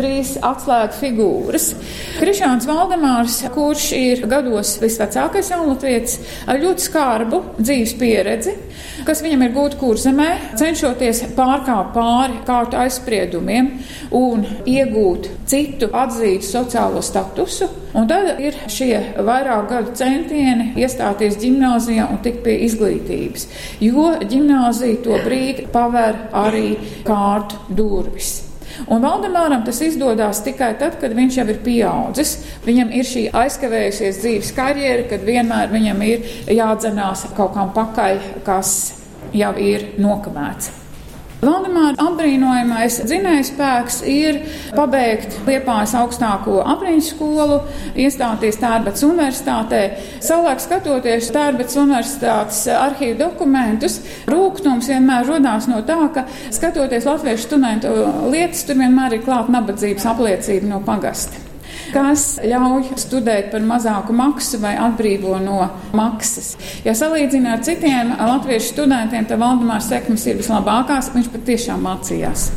trīs 0.00 0.34
atslēgu 0.40 0.96
figūras. 0.98 1.70
Krišāns 2.18 2.66
Valdemārs, 2.68 3.40
kurš 3.54 3.90
ir 3.96 4.24
gados 4.30 4.76
visvecākais 4.82 5.52
jaunatvietis, 5.52 6.18
ar 6.48 6.60
ļoti 6.62 6.86
skarbu 6.86 7.42
dzīves 7.60 7.94
pieredzi, 8.00 8.56
kas 9.06 9.22
viņam 9.24 9.44
ir 9.46 9.54
gūta 9.54 9.78
kurzemē, 9.80 10.28
cenšoties 10.60 11.22
pārkāpt 11.36 11.94
pāri 11.96 12.40
kārtu 12.48 12.80
aizspriedumiem 12.80 13.70
un 14.16 14.44
iegūt 14.68 15.30
citu 15.50 15.90
atzītu 15.96 16.46
sociālo 16.48 17.02
statusu. 17.04 17.68
Un 17.96 18.06
tad 18.10 18.38
ir 18.38 18.54
šie 18.70 18.92
vairāk 19.26 19.70
gadu 19.72 19.96
centieni 19.98 20.70
iestāties 20.78 21.40
gimnāzijā 21.42 22.06
un 22.10 22.20
tikt 22.22 22.44
pie 22.44 22.60
izglītības, 22.68 23.48
jo 23.82 24.12
gimnāzija 24.20 25.02
to 25.06 25.18
brīdi 25.24 25.66
paver 25.74 26.28
arī 26.44 26.76
kārtu 27.06 27.58
durvis. 27.74 28.49
Un 28.88 29.04
Valdemāram 29.04 29.64
tas 29.66 29.80
izdodas 29.84 30.42
tikai 30.46 30.72
tad, 30.80 30.96
kad 31.02 31.14
viņš 31.16 31.38
jau 31.40 31.46
ir 31.52 31.60
pieaudzis. 31.64 32.36
Viņam 32.66 32.92
ir 32.96 33.08
šī 33.08 33.26
aizkavējusies 33.42 34.20
dzīves 34.22 34.52
karjera, 34.56 35.06
kad 35.10 35.24
vienmēr 35.26 35.72
viņam 35.74 36.04
ir 36.08 36.28
jādzenās 36.56 37.28
kaut 37.36 37.54
kam 37.56 37.74
pakaļ, 37.76 38.20
kas 38.46 38.76
jau 39.36 39.54
ir 39.60 39.92
nokavēts. 40.00 40.79
Valdemāra 41.40 41.96
apbrīnojamais 42.04 42.98
dzinējspēks 43.08 44.02
ir 44.12 44.42
pabeigt 44.76 45.38
Liepājas 45.46 45.94
augstāko 45.96 46.58
apriņu 46.68 47.04
skolu, 47.06 47.56
iestāties 47.96 48.60
Tērbats 48.60 49.06
universitātē. 49.08 49.82
Savulaik 50.20 50.60
skatoties 50.60 51.32
Tērbats 51.32 51.80
universitātes 51.80 52.62
arhīvu 52.76 53.16
dokumentus, 53.24 54.02
rūgtums 54.28 54.92
vienmēr 54.92 55.28
rodās 55.32 55.68
no 55.70 55.80
tā, 55.88 56.02
ka 56.12 56.28
skatoties 56.52 57.08
latviešu 57.08 57.48
studentu 57.48 57.94
lietas, 58.28 58.66
tur 58.68 58.82
vienmēr 58.82 59.16
ir 59.16 59.24
klāt 59.24 59.48
nabadzības 59.52 60.10
apliecība 60.12 60.74
no 60.74 60.84
pagasta 60.84 61.49
kas 61.94 62.26
ļauj 62.44 62.94
studēt 63.00 63.50
par 63.52 63.64
mazāku 63.66 64.16
maksu 64.16 64.60
vai 64.62 64.76
atbrīvo 64.80 65.38
no 65.42 65.60
maksas. 65.96 66.54
Ja 66.86 66.94
salīdzina 66.96 67.56
ar 67.56 67.66
citiem 67.66 68.14
latviešu 68.18 68.74
studentiem, 68.74 69.28
tad 69.28 69.42
Valdemārs 69.42 69.90
sekmes 69.90 70.26
ir 70.30 70.40
vislabākās, 70.40 71.12
viņš 71.16 71.32
patiešām 71.34 71.86
mācījās 71.86 72.50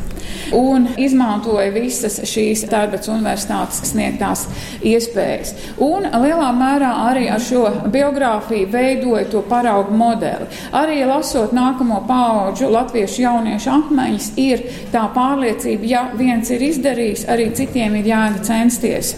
un 0.52 0.88
izmantoja 1.00 1.70
visas 1.74 2.20
šīs 2.28 2.64
Tērbats 2.70 3.10
universitātes 3.12 3.82
sniegtās 3.90 4.44
iespējas. 4.84 5.54
Un 5.84 6.08
lielā 6.08 6.50
mērā 6.56 6.90
arī 7.08 7.28
ar 7.32 7.42
šo 7.42 7.64
biogrāfiju 7.94 8.70
veidoja 8.72 9.24
to 9.32 9.44
paraugu 9.48 9.94
modeli. 9.96 10.48
Arī 10.74 11.00
lasot 11.08 11.54
nākamo 11.56 12.02
pauģu 12.08 12.70
latviešu 12.74 13.24
jauniešu 13.24 13.72
apmaiņas, 13.78 14.30
ir 14.40 14.64
tā 14.92 15.06
pārliecība, 15.14 15.88
ja 15.88 16.04
viens 16.18 16.50
ir 16.54 16.64
izdarījis, 16.68 17.26
arī 17.30 17.50
citiem 17.56 17.98
ir 18.00 18.12
jēga 18.12 18.44
censties. 18.46 19.14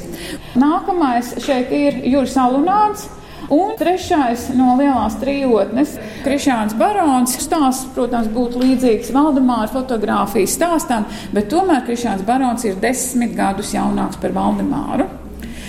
Nākamais 0.57 1.37
šeit 1.45 1.73
ir 1.75 2.01
Juris 2.07 2.37
Alunāns. 2.41 3.09
Un 3.53 3.77
trešais 3.79 4.49
no 4.59 4.73
lielās 4.79 5.15
trijotnes- 5.21 5.95
Krišāns 6.27 6.75
Barons. 6.79 7.37
Stāsts, 7.39 7.87
protams, 7.95 8.27
būtu 8.27 8.59
līdzīgs 8.59 9.13
Valdemāra 9.15 9.69
fotografijas 9.71 10.57
stāstam, 10.59 11.05
bet 11.33 11.49
tomēr 11.49 11.87
Krišāns 11.87 12.25
Barons 12.27 12.65
ir 12.65 12.75
desmit 12.75 13.37
gadus 13.37 13.73
jaunāks 13.73 14.21
par 14.21 14.31
Valdemāru 14.31 15.07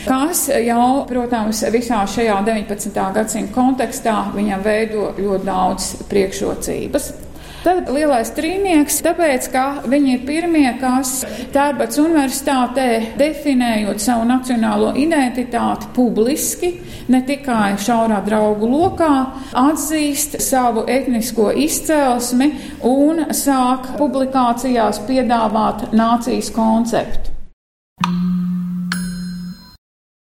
kas 0.07 0.45
jau, 0.63 1.05
protams, 1.07 1.63
visā 1.73 2.05
šajā 2.07 2.37
19. 2.47 3.13
gadsimta 3.13 3.53
kontekstā 3.53 4.15
viņam 4.31 4.63
veido 4.63 5.09
ļoti 5.17 5.43
daudz 5.43 5.89
priekšrocības. 6.07 7.26
Tad 7.65 7.89
lielais 7.91 8.29
trīnieks, 8.37 8.99
tāpēc, 9.03 9.47
ka 9.51 9.63
viņi 9.89 10.11
ir 10.13 10.25
pirmie, 10.27 10.67
kas 10.79 11.23
Tērbats 11.53 11.97
universitātē 11.99 13.17
definējot 13.19 14.01
savu 14.03 14.27
nacionālo 14.29 14.93
identitāti 14.99 15.89
publiski, 15.95 16.71
ne 17.11 17.23
tikai 17.27 17.73
šaurā 17.81 18.21
draugu 18.25 18.69
lokā, 18.71 19.13
atzīst 19.57 20.37
savu 20.45 20.85
etnisko 20.87 21.49
izcelsmi 21.65 22.51
un 22.87 23.25
sāk 23.35 23.95
publikācijās 23.97 25.01
piedāvāt 25.09 25.89
nācijas 25.97 26.53
konceptu. 26.55 27.36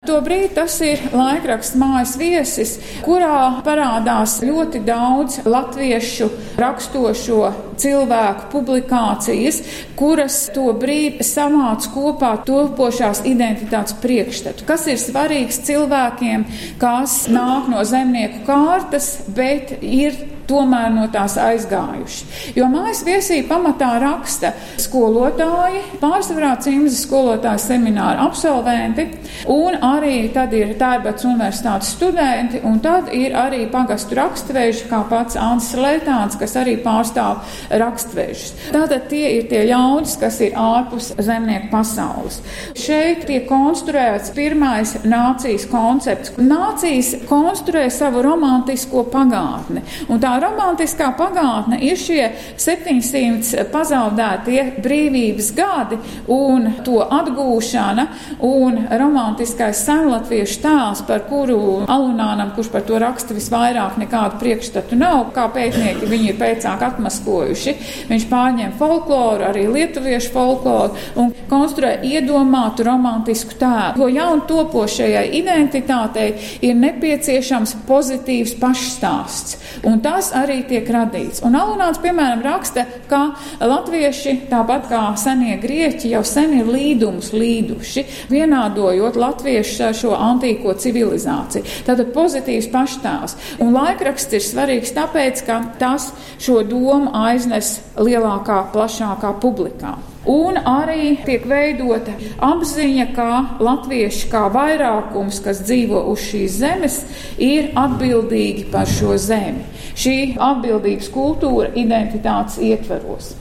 Tobrīd 0.09 0.55
tas 0.57 0.73
ir 0.81 1.03
laikraksts 1.13 1.75
mājas 1.77 2.15
viesis, 2.17 2.71
kurā 3.05 3.61
parādās 3.61 4.39
ļoti 4.41 4.79
daudz 4.81 5.35
latviešu 5.45 6.31
rakstošo 6.57 7.51
cilvēku 7.77 8.47
publikācijas, 8.49 9.59
kuras 9.99 10.39
to 10.55 10.65
brīdi 10.81 11.27
samāc 11.27 11.85
kopā 11.93 12.31
topošās 12.47 13.21
identitātes 13.29 13.99
priekšstatu, 14.01 14.65
kas 14.65 14.87
ir 14.89 14.97
svarīgs 14.97 15.61
cilvēkiem, 15.69 16.47
kas 16.81 17.21
nāk 17.29 17.69
no 17.69 17.85
zemnieku 17.85 18.41
kārtas, 18.49 19.13
bet 19.29 19.77
ir 19.85 20.17
tomēr 20.49 20.89
no 20.93 21.07
tās 21.13 21.37
aizgājuši. 21.39 22.53
Jo 22.57 22.67
mājas 22.71 23.03
viesī 23.07 23.41
pamatā 23.47 23.91
raksta 24.01 24.53
skolotāji, 24.81 25.83
pārsvarā 26.01 26.55
cimzas 26.63 27.03
skolotāju 27.05 27.61
semināru 27.63 28.25
absolventi, 28.25 29.05
un 29.51 29.77
arī 29.85 30.29
tad 30.33 30.53
ir 30.57 30.75
Tērbats 30.79 31.25
universitātes 31.27 31.93
studenti, 31.95 32.61
un 32.65 32.79
tad 32.83 33.11
ir 33.15 33.35
arī 33.37 33.65
pagastu 33.71 34.17
rakstveži, 34.19 34.87
kā 34.89 35.03
pats 35.09 35.37
Ants 35.39 35.71
Leitāns, 35.77 36.37
kas 36.39 36.55
arī 36.59 36.77
pārstāv 36.83 37.43
rakstvežus. 37.81 38.55
Tātad 38.73 39.07
tie 39.11 39.35
ir 39.37 39.49
tie 39.51 39.65
ļaudis, 39.69 40.17
kas 40.21 40.39
ir 40.45 40.57
ārpus 40.59 41.11
zemnieku 41.19 41.69
pasaules. 41.73 42.39
Šeit 42.79 43.25
tiek 43.29 43.47
konstruēts 43.49 44.33
pirmais 44.35 44.95
nācijas 45.05 45.67
koncepts. 45.71 46.33
Nācijas 46.39 47.13
konstruē 47.29 47.87
savu 47.93 48.23
romantisko 48.25 49.05
pagātni, 49.13 49.83
un 50.09 50.21
tā 50.21 50.38
romantiskā 50.43 51.11
pagātne 51.17 51.79
ir 51.85 51.97
šie 51.99 52.23
700 52.59 53.65
pazaudētie 53.73 54.63
brīvības 54.83 55.51
gadi 55.57 55.99
un 56.33 56.67
to 56.85 56.99
atgūšana 57.03 58.05
un 58.45 58.79
romantiskais 59.01 59.83
senlatviešu 59.85 60.59
tēls, 60.63 61.03
par 61.07 61.25
kuru 61.29 61.85
Alunānam, 61.89 62.53
kurš 62.55 62.71
par 62.73 62.85
to 62.87 62.99
raksta 63.01 63.35
visvairāk 63.37 63.97
nekādu 64.01 64.39
priekšstatu 64.41 64.97
nav, 64.99 65.31
kā 65.35 65.47
pētnieki 65.53 66.09
viņi 66.09 66.31
ir 66.33 66.39
pēcāk 66.39 66.83
atmaskojuši. 66.89 67.75
Viņš 68.09 68.27
pārņem 68.31 68.75
folkloru, 68.79 69.47
arī 69.49 69.65
lietuviešu 69.71 70.33
folkloru 70.33 70.97
un 71.19 71.33
konstruē 71.49 71.97
iedomātu 72.05 72.85
romantisku 72.87 73.57
tēlu. 73.59 73.99
Jo 73.99 74.09
jaun 74.19 74.43
topošajai 74.49 75.25
identitātei 75.39 76.29
ir 76.65 76.77
nepieciešams 76.79 77.75
pozitīvs 77.89 78.55
pašstāsts. 78.61 79.57
Un 79.87 80.01
tas 80.03 80.28
tas 80.29 80.45
arī 80.45 80.63
tiek 80.67 80.87
radīts. 80.89 81.41
Un 81.45 81.57
Alunāts, 81.57 81.99
piemēram, 82.01 82.41
raksta, 82.45 82.85
ka 83.09 83.35
latvieši, 83.61 84.49
tāpat 84.49 84.89
kā 84.89 85.01
senie 85.17 85.57
grieķi, 85.61 86.13
jau 86.13 86.23
sen 86.23 86.53
ir 86.59 86.69
līdumus 86.69 87.31
līduši, 87.33 88.05
vienādojot 88.29 89.17
latviešu 89.19 89.87
ar 89.89 89.97
šo 89.97 90.13
antīko 90.15 90.75
civilizāciju. 90.77 91.65
Tātad 91.87 92.13
pozitīvs 92.13 92.69
paštāvs. 92.73 93.37
Un 93.63 93.73
laikraksts 93.73 94.37
ir 94.37 94.45
svarīgs 94.45 94.93
tāpēc, 94.97 95.43
ka 95.47 95.61
tas 95.79 96.11
šo 96.39 96.61
domu 96.63 97.11
aiznes 97.25 97.79
lielākā, 97.97 98.69
plašākā 98.73 99.35
publikā. 99.41 99.97
un 100.29 100.59
arī 100.67 101.15
tiek 101.25 101.45
veidota 101.47 102.13
apziņa, 102.43 103.05
ka 103.15 103.29
latvieši 103.63 104.27
kā 104.29 104.45
vairākums, 104.53 105.39
kas 105.41 105.63
dzīvo 105.65 106.03
uz 106.11 106.21
šīs 106.27 106.59
zemes, 106.59 106.99
ir 107.37 107.71
atbildīgi 107.79 108.67
par 108.69 108.89
šo 108.89 109.17
zemi. 109.17 109.63
Šī 109.99 110.15
atbildības 110.39 111.11
kultūra 111.11 111.73
identitātes 111.75 112.59
ietveros. 112.63 113.33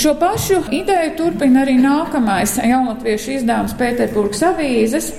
Šo 0.00 0.14
pašu 0.20 0.62
ideju 0.74 1.12
turpina 1.18 1.62
arī 1.64 1.76
nākamais 1.80 2.56
jaunatviešu 2.64 3.36
izdevums 3.38 3.76
Pēterburgas 3.78 4.42
avīzes, 4.48 5.12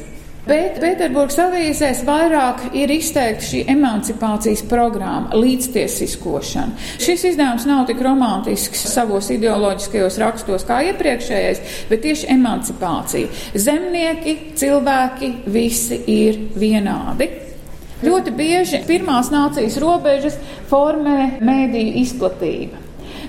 Bet 0.46 0.76
Pēterburgas 0.78 1.40
avīzēs 1.42 2.04
vairāk 2.06 2.76
ir 2.78 2.92
izteikta 2.94 3.48
šī 3.48 3.64
emancipācijas 3.74 4.62
programma, 4.70 5.34
līdztiesiskošana. 5.42 6.76
Šis 7.02 7.24
izdevums 7.32 7.66
nav 7.66 7.88
tik 7.90 8.04
romantisks 8.06 8.84
savos 8.92 9.32
ideoloģiskajos 9.34 10.20
rakstos 10.22 10.68
kā 10.70 10.84
iepriekšējais, 10.92 11.64
bet 11.90 12.06
tieši 12.06 12.30
emancipācija. 12.36 13.32
Zemnieki, 13.58 14.38
cilvēki, 14.62 15.32
visi 15.50 15.98
ir 16.14 16.38
vienādi. 16.62 17.45
Ļoti 18.04 18.34
bieži 18.36 18.82
pirmās 18.88 19.30
nācijas 19.32 19.78
robežas 19.80 20.36
formē 20.72 21.40
mēdīju 21.46 21.96
izplatība. 22.02 22.85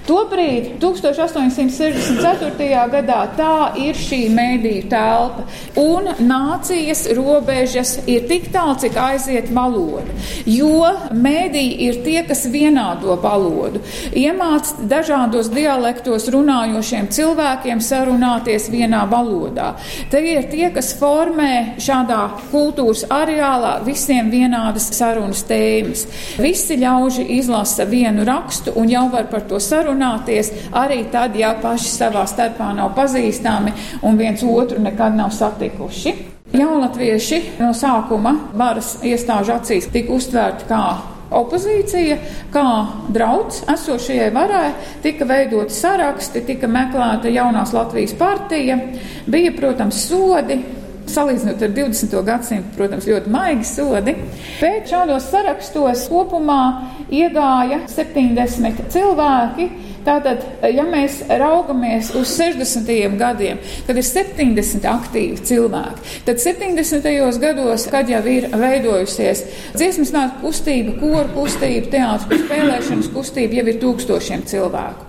Tobrīd, 0.06 0.76
1864. 0.78 2.66
gadā, 2.92 3.16
tā 3.34 3.75
ir 3.82 3.96
šī 3.98 4.28
mēdīju 4.30 4.84
telpa, 4.86 5.42
un 5.82 6.06
nācijas 6.22 7.08
robežas 7.16 7.96
ir 8.06 8.28
tik 8.30 8.52
tālu, 8.54 8.76
cik 8.78 8.94
aiziet 9.02 9.50
valoda. 9.54 10.06
Jo 10.46 10.92
mēdīji 11.10 11.88
ir 11.88 11.98
tie, 12.04 12.22
kas 12.28 12.46
vienādo 12.52 13.16
valodu, 13.18 13.80
iemāc 14.14 14.70
dažādos 14.86 15.50
dialektos 15.50 16.28
runājošiem 16.30 17.10
cilvēkiem 17.10 17.82
sarunāties 17.82 18.70
vienā 18.70 19.10
valodā. 19.10 19.75
Te 20.12 20.22
ir 20.22 20.46
tie, 20.52 20.70
kas 20.70 20.92
formē 21.00 21.82
šādā 21.82 22.28
kultūras 22.52 23.02
areālā 23.10 23.82
visiem 23.82 24.30
vienādas 24.30 24.86
sarunas 24.94 25.42
tēmas. 25.50 26.06
Visi 26.38 26.78
ļauži 26.78 27.26
izlasa 27.40 27.90
vienu 27.90 28.22
rakstu 28.28 28.70
un 28.78 28.86
jau 28.94 29.08
var 29.10 29.26
par 29.34 29.42
to 29.50 29.58
sarunāt 29.58 29.95
sarunāties 29.96 30.52
arī 30.72 31.06
tad, 31.10 31.36
ja 31.36 31.54
paši 31.60 31.90
savā 31.90 32.26
starpā 32.26 32.74
nav 32.76 32.94
pazīstami 32.96 33.72
un 34.02 34.16
viens 34.16 34.42
otru 34.42 34.80
nekad 34.80 35.16
nav 35.16 35.30
satikuši. 35.30 36.14
Jaunatvieši 36.52 37.58
no 37.58 37.72
sākuma 37.74 38.52
varas 38.54 38.98
iestāžu 39.02 39.56
acīs 39.56 39.90
tika 39.92 40.12
uztvērti 40.12 40.68
kā 40.68 40.82
opozīcija, 41.30 42.16
kā 42.54 42.66
drauds 43.10 43.64
esošajai 43.68 44.30
varai, 44.32 44.70
tika 45.02 45.26
veidoti 45.26 45.74
saraksti, 45.74 46.44
tika 46.46 46.68
meklēta 46.70 47.28
jaunās 47.28 47.74
Latvijas 47.74 48.14
partija, 48.14 48.78
bija, 49.26 49.50
protams, 49.56 50.04
sodi, 50.06 50.60
Salīdzinot 51.06 51.62
ar 51.62 51.72
20. 51.75 52.14
gadsimtu, 52.26 52.75
protams, 52.76 53.06
ļoti 53.08 53.32
maigi 53.32 53.66
sodi, 53.68 54.16
bet 54.60 54.90
šādos 54.90 55.28
sarakstos 55.30 56.06
kopumā 56.10 56.62
iegāja 57.12 57.84
70 57.90 58.88
cilvēki. 58.92 59.68
Tātad, 60.06 60.44
ja 60.70 60.84
mēs 60.86 61.16
raugamies 61.26 62.12
uz 62.14 62.30
60. 62.38 63.16
gadiem, 63.18 63.58
kad 63.88 63.98
ir 63.98 64.06
70 64.06 64.86
aktīvi 64.86 65.40
cilvēki, 65.48 66.12
tad 66.28 66.38
70. 66.42 67.10
gados, 67.42 67.88
kad 67.90 68.12
jau 68.12 68.22
ir 68.30 68.46
veidojusies 68.54 69.42
dziesmas 69.75 70.14
nāca 70.14 70.38
kustība, 70.44 70.94
koru 71.02 71.26
kustība, 71.40 71.90
teātris 71.96 72.46
spēlēšanas 72.46 73.10
kustība, 73.18 73.58
jau 73.58 73.66
ir 73.66 73.82
tūkstošiem 73.82 74.46
cilvēku. 74.46 75.05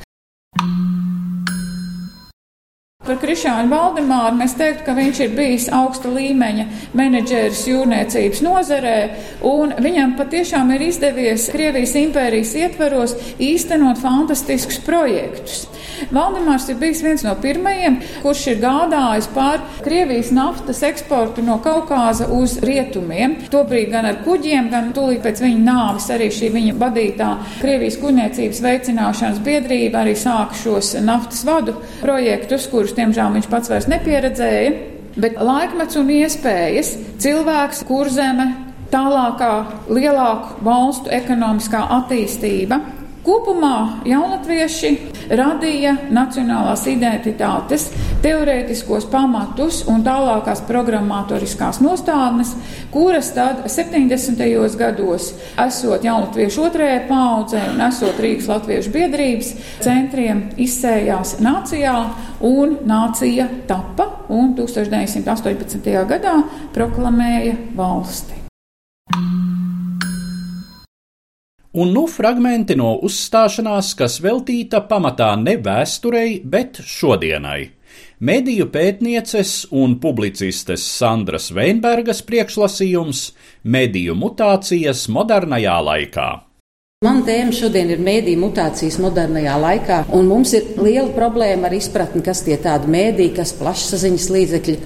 Par 3.08 3.22
Krišānu 3.22 3.72
Valdemāru 3.72 4.36
mēs 4.36 4.58
teiktu, 4.60 4.84
ka 4.84 4.92
viņš 4.98 5.20
ir 5.24 5.36
bijis 5.38 5.68
augsta 5.72 6.10
līmeņa 6.12 6.66
menedžeris 7.00 7.62
jūrniecības 7.70 8.42
nozarē, 8.44 8.96
un 9.48 9.72
viņam 9.80 10.18
patiešām 10.20 10.74
ir 10.76 10.84
izdevies 10.90 11.46
Krievijas 11.54 11.96
impērijas 12.02 12.52
ietveros 12.60 13.16
īstenot 13.40 14.02
fantastiskus 14.04 14.82
projektus. 14.84 15.64
Valdemārs 16.14 16.68
ir 16.72 16.78
bijis 16.82 17.02
viens 17.06 17.24
no 17.26 17.34
pirmajiem, 17.42 18.00
kurš 18.24 18.44
ir 18.54 18.60
gādājis 18.62 19.30
par 19.36 19.64
Krievijas 19.86 20.32
naftas 20.36 20.84
eksportu 20.88 21.44
no 21.46 21.60
Kaukāza 21.64 22.30
uz 22.34 22.58
rietumiem. 22.64 23.38
Tobrīd 23.54 23.92
gan 23.94 24.10
ar 24.10 24.22
kuģiem, 24.26 24.70
gan 24.74 24.92
tūlīt 24.96 25.24
pēc 25.26 25.42
viņa 25.44 25.64
nāves 25.66 26.10
arī 26.14 26.30
šī 26.34 26.52
viņa 26.54 26.76
vadītā 26.82 27.32
Krievijas 27.62 28.00
kuģniecības 28.02 28.62
veicināšanas 28.68 29.42
biedrība 29.46 30.04
arī 30.04 30.16
sāka 30.18 30.58
šos 30.58 30.94
naftas 31.04 31.44
vadu 31.48 31.78
projektus, 32.02 32.70
kurus, 32.72 32.96
diemžēl, 32.98 33.34
viņš 33.38 33.50
pats 33.52 33.74
vairs 33.74 33.90
nepieredzēja. 33.92 34.78
Bet 35.18 35.40
laikmets 35.42 35.98
un 35.98 36.12
iespējas, 36.14 36.92
cilvēks, 37.24 37.82
kurzeme, 37.90 38.52
tālākā, 38.94 39.54
lielāku 39.90 40.62
valstu 40.66 41.12
ekonomiskā 41.18 41.82
attīstība 41.98 42.80
Kopumā 43.28 44.06
jaunatvieši 44.08 44.90
radīja 45.36 45.98
nacionālās 46.16 46.86
identitātes, 46.88 47.90
teorētiskos 48.24 49.10
pamatus 49.12 49.82
un 49.92 50.06
tālākās 50.06 50.62
programmatoriskās 50.70 51.82
nostādnes, 51.84 52.54
kuras 52.94 53.34
tad 53.36 53.66
70. 53.68 54.40
gados, 54.80 55.34
esot 55.60 56.08
jaunatviešu 56.08 56.66
otrajai 56.70 57.04
paudzē 57.12 57.66
un 57.74 57.84
esot 57.90 58.24
Rīgas 58.24 58.48
latviešu 58.54 58.96
biedrības 58.96 59.54
centriem, 59.84 60.46
izsējās 60.56 61.42
nācijā 61.44 62.00
un 62.48 62.80
nācija 62.88 63.52
tapa 63.68 64.08
un 64.32 64.56
1918. 64.56 65.96
gadā 66.16 66.40
proklamēja 66.72 67.60
valsti. 67.76 68.47
Un 71.78 71.92
nu 71.94 72.08
fragmenti 72.10 72.74
no 72.74 72.96
uzstāšanās, 73.06 73.92
kas 74.00 74.16
veltīta 74.26 74.80
pamatā 74.90 75.36
ne 75.38 75.60
vēsturei, 75.62 76.40
bet 76.42 76.80
šodienai. 76.82 77.68
Mediju 78.18 78.66
pētnieces 78.74 79.52
un 79.78 79.94
publicistes 80.02 80.82
Sandras 80.98 81.52
Veinbergas 81.54 82.24
priekšlasījums- 82.26 83.22
mediju 83.76 84.18
mutācijas 84.18 85.06
modernajā 85.06 85.78
laikā. 85.90 86.30
Man 87.06 87.22
tēma 87.22 87.54
šodien 87.54 87.92
ir 87.94 88.00
mēdīņu 88.02 88.42
mutācijas 88.42 88.98
modernajā 88.98 89.58
laikā, 89.62 90.06
un 90.18 90.26
mums 90.26 90.54
ir 90.58 90.64
liela 90.82 91.14
problēma 91.14 91.70
ar 91.70 91.74
izpratni, 91.78 92.24
kas 92.26 92.42
tie 92.42 92.58
tādi 92.58 92.90
mēdīji, 92.90 93.36
kas 93.36 93.54
plašsaziņas 93.54 94.32
līdzekļi 94.34 94.78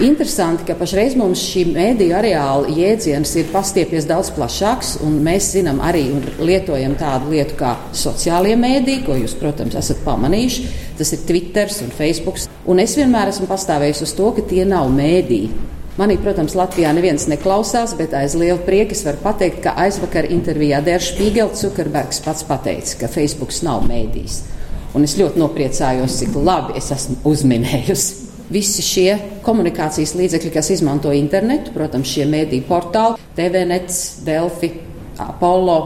Interesanti, 0.00 0.64
ka 0.64 0.72
pašreiz 0.80 1.12
mums 1.20 1.42
šī 1.44 1.66
mēdīju 1.74 2.14
areāla 2.16 2.70
jēdziens 2.72 3.34
ir 3.36 3.50
pastiepies 3.52 4.06
daudz 4.08 4.30
plašāks, 4.32 4.94
un 5.04 5.18
mēs 5.20 5.50
zinām 5.52 5.82
arī 5.84 6.06
un 6.14 6.22
lietojam 6.40 6.94
tādu 6.96 7.34
lietu 7.34 7.58
kā 7.58 7.74
sociālie 7.92 8.54
mēdīji, 8.56 9.02
ko 9.04 9.18
jūs, 9.18 9.34
protams, 9.36 9.76
esat 9.76 10.00
pamanījuši. 10.06 10.64
Tas 10.96 11.12
ir 11.12 11.26
Twitter 11.28 11.68
un 11.84 11.92
Facebook. 11.98 12.40
Un 12.64 12.80
es 12.80 12.94
vienmēr 12.96 13.28
esmu 13.34 13.50
pastāvējis 13.50 14.00
uz 14.06 14.14
to, 14.16 14.30
ka 14.38 14.46
tie 14.48 14.64
nav 14.64 14.88
mēdīji. 14.94 15.52
Manī, 16.00 16.16
protams, 16.24 16.56
Latvijā 16.56 16.94
neviens 16.96 17.28
neklausās, 17.28 17.92
bet 17.98 18.16
aiz 18.16 18.38
liela 18.40 18.56
prieka 18.64 18.96
es 18.96 19.04
varu 19.04 19.20
pateikt, 19.26 19.60
ka 19.66 19.76
aizvakar 19.84 20.30
intervijā 20.32 20.80
Dērs 20.86 21.10
Špīgels 21.12 21.60
Zukerbergs 21.60 22.24
pats 22.24 22.48
pateica, 22.48 23.02
ka 23.02 23.12
Facebook 23.18 23.52
nav 23.68 23.84
mēdījis. 23.90 24.40
Un 24.96 25.04
es 25.04 25.18
ļoti 25.20 25.44
nopriecājos, 25.44 26.16
cik 26.22 26.40
labi 26.40 26.80
es 26.80 26.88
esmu 26.96 27.20
uzminējusi 27.28 28.29
visi 28.50 28.82
šie 28.84 29.16
komunikācijas 29.46 30.14
līdzekļi, 30.18 30.52
kas 30.54 30.70
izmanto 30.74 31.12
internetu, 31.14 31.72
protams, 31.74 32.10
šie 32.10 32.26
mēdīju 32.30 32.66
portāli, 32.68 33.18
TVNets, 33.38 34.00
Delfi, 34.26 34.72
Apollo, 35.20 35.78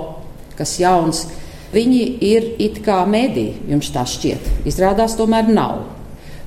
kas 0.59 0.79
jauns, 0.81 1.25
viņi 1.75 2.05
ir 2.25 2.55
it 2.63 2.81
kā 2.85 3.03
mēdīji, 3.09 3.67
jums 3.73 3.91
tā 3.95 4.07
šķiet. 4.09 4.65
Izrādās 4.71 5.19
tomēr 5.19 5.51
nav. 5.51 5.83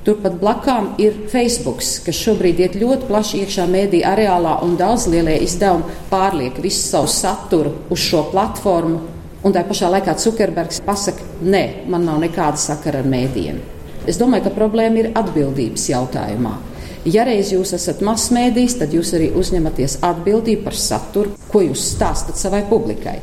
Turpat 0.06 0.38
blakām 0.40 0.92
ir 1.02 1.16
Facebook, 1.28 1.82
kas 1.82 2.20
šobrīd 2.22 2.62
iet 2.64 2.76
ļoti 2.80 3.08
plaši 3.10 3.42
iekšā 3.42 3.66
mēdīņu 3.68 4.08
areālā, 4.08 4.54
un 4.64 4.76
daudz 4.80 5.04
lielie 5.12 5.36
izdevumi 5.44 5.98
pārliek 6.08 6.56
visu 6.64 6.80
savu 6.86 7.10
saturu 7.12 7.74
uz 7.92 8.06
šo 8.06 8.24
platformu. 8.32 9.02
Un 9.44 9.54
tā 9.54 9.62
pašā 9.68 9.90
laikā 9.92 10.16
Zukerbergs 10.18 10.80
pasakā, 10.86 11.26
nē, 11.44 11.64
man 11.92 12.08
nav 12.08 12.22
nekāda 12.24 12.58
sakara 12.58 13.04
ar 13.04 13.10
mēdījiem. 13.10 13.77
Es 14.08 14.16
domāju, 14.16 14.46
ka 14.48 14.56
problēma 14.56 15.02
ir 15.02 15.10
atbildības 15.18 15.88
jautājumā. 15.90 16.56
Ja 17.08 17.24
reiz 17.28 17.52
jūs 17.52 17.74
esat 17.76 18.00
masmēdījis, 18.04 18.78
tad 18.80 18.94
jūs 18.96 19.12
arī 19.16 19.28
uzņematies 19.38 20.00
atbildību 20.04 20.64
par 20.64 20.76
saturu, 20.76 21.34
ko 21.52 21.62
jūs 21.64 21.84
stāstat 21.94 22.40
savai 22.40 22.64
publikai. 22.68 23.18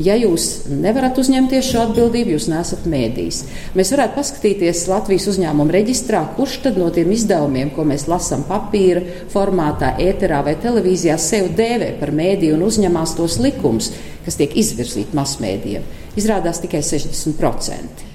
Ja 0.00 0.14
jūs 0.16 0.66
nevarat 0.70 1.18
uzņemties 1.18 1.70
šo 1.72 1.84
atbildību, 1.88 2.34
jūs 2.36 2.48
nesat 2.50 2.84
mēdījis. 2.88 3.40
Mēs 3.76 3.90
varētu 3.94 4.16
paskatīties 4.16 4.84
Latvijas 4.90 5.26
uzņēmuma 5.32 5.74
reģistrā, 5.76 6.22
kurš 6.36 6.60
tad 6.66 6.78
no 6.80 6.90
tiem 6.94 7.10
izdevumiem, 7.14 7.72
ko 7.74 7.84
mēs 7.88 8.06
lasām 8.10 8.44
papīra 8.48 9.02
formātā, 9.32 9.94
ēterā 10.00 10.42
vai 10.46 10.56
televīzijā, 10.62 11.18
sev 11.20 11.50
dēvē 11.58 11.94
par 12.02 12.14
mēdīju 12.16 12.58
un 12.58 12.68
uzņemās 12.68 13.16
tos 13.18 13.40
likumus, 13.42 13.92
kas 14.26 14.38
tiek 14.40 14.56
izvirzīti 14.62 15.16
masmēdījiem. 15.16 15.90
Izrādās 16.20 16.62
tikai 16.64 16.84
60%. 16.86 18.09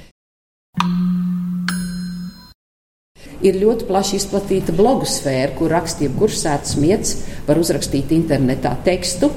Ir 3.44 3.60
ļoti 3.60 3.88
plaši 3.90 4.20
izplatīta 4.20 4.76
blogu 4.76 5.08
sfēra, 5.10 5.52
kur 5.58 5.74
raksta 5.74 6.06
jebkurš 6.06 6.40
sēdes 6.40 6.78
miets, 6.80 7.18
var 7.48 7.60
uzrakstīt 7.60 8.14
internetā 8.16 8.76
tekstu, 8.86 9.32